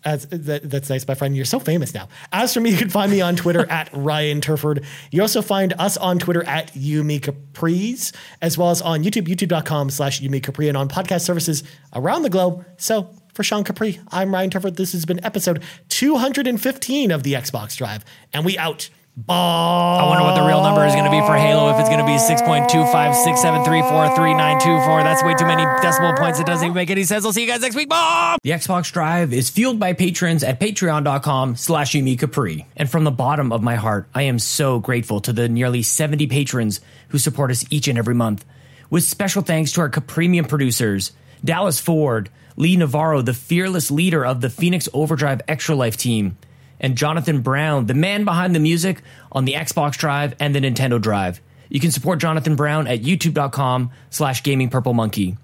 [0.08, 1.36] As, that, that's nice, my friend.
[1.36, 2.08] You're so famous now.
[2.32, 4.84] As for me, you can find me on Twitter at Ryan Turford.
[5.10, 10.22] You also find us on Twitter at YouMeCapris, as well as on YouTube, youtube.com slash
[10.22, 11.62] Yumi Capri, and on podcast services
[11.94, 12.64] around the globe.
[12.78, 14.76] So for Sean Capri, I'm Ryan Turford.
[14.76, 18.02] This has been episode 215 of the Xbox Drive,
[18.32, 18.88] and we out.
[19.26, 19.98] Bye.
[20.00, 21.70] I wonder what the real number is going to be for Halo.
[21.70, 25.02] If it's going to be 6.25673433924.
[25.02, 26.38] That's way too many decimal points.
[26.38, 27.24] It doesn't even make any sense.
[27.24, 27.88] I'll see you guys next week.
[27.88, 28.36] Bye.
[28.44, 32.64] The Xbox Drive is fueled by patrons at patreon.com slash Capri.
[32.76, 36.28] And from the bottom of my heart, I am so grateful to the nearly 70
[36.28, 38.44] patrons who support us each and every month.
[38.88, 41.10] With special thanks to our Capremium producers,
[41.44, 46.38] Dallas Ford, Lee Navarro, the fearless leader of the Phoenix Overdrive Extra Life team,
[46.80, 49.02] and Jonathan Brown, the man behind the music
[49.32, 51.40] on the Xbox Drive and the Nintendo Drive.
[51.68, 55.36] You can support Jonathan Brown at youtube.com slash gaming purple monkey.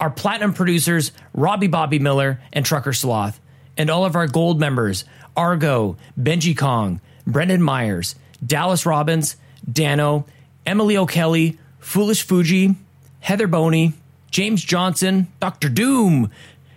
[0.00, 3.40] Our platinum producers, Robbie Bobby Miller and Trucker Sloth,
[3.76, 5.04] and all of our gold members,
[5.36, 8.14] Argo, Benji Kong, Brendan Myers,
[8.44, 9.36] Dallas Robbins,
[9.70, 10.26] Dano,
[10.66, 12.74] Emily O'Kelly, Foolish Fuji,
[13.20, 13.92] Heather Boney,
[14.30, 15.68] James Johnson, Dr.
[15.68, 16.30] Doom,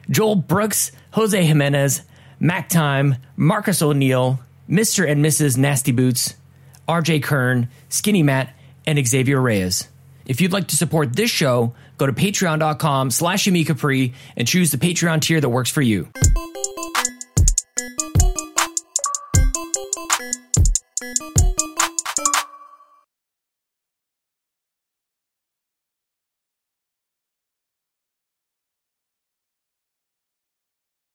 [0.10, 2.02] Joel Brooks, Jose Jimenez,
[2.44, 4.38] Mac Time, Marcus O'Neill,
[4.70, 5.10] Mr.
[5.10, 5.58] and Mrs.
[5.58, 6.36] Nasty Boots,
[6.90, 8.54] RJ Kern, Skinny Matt,
[8.86, 9.88] and Xavier Reyes.
[10.26, 13.48] If you'd like to support this show, go to patreon.com slash
[14.36, 16.10] and choose the Patreon tier that works for you.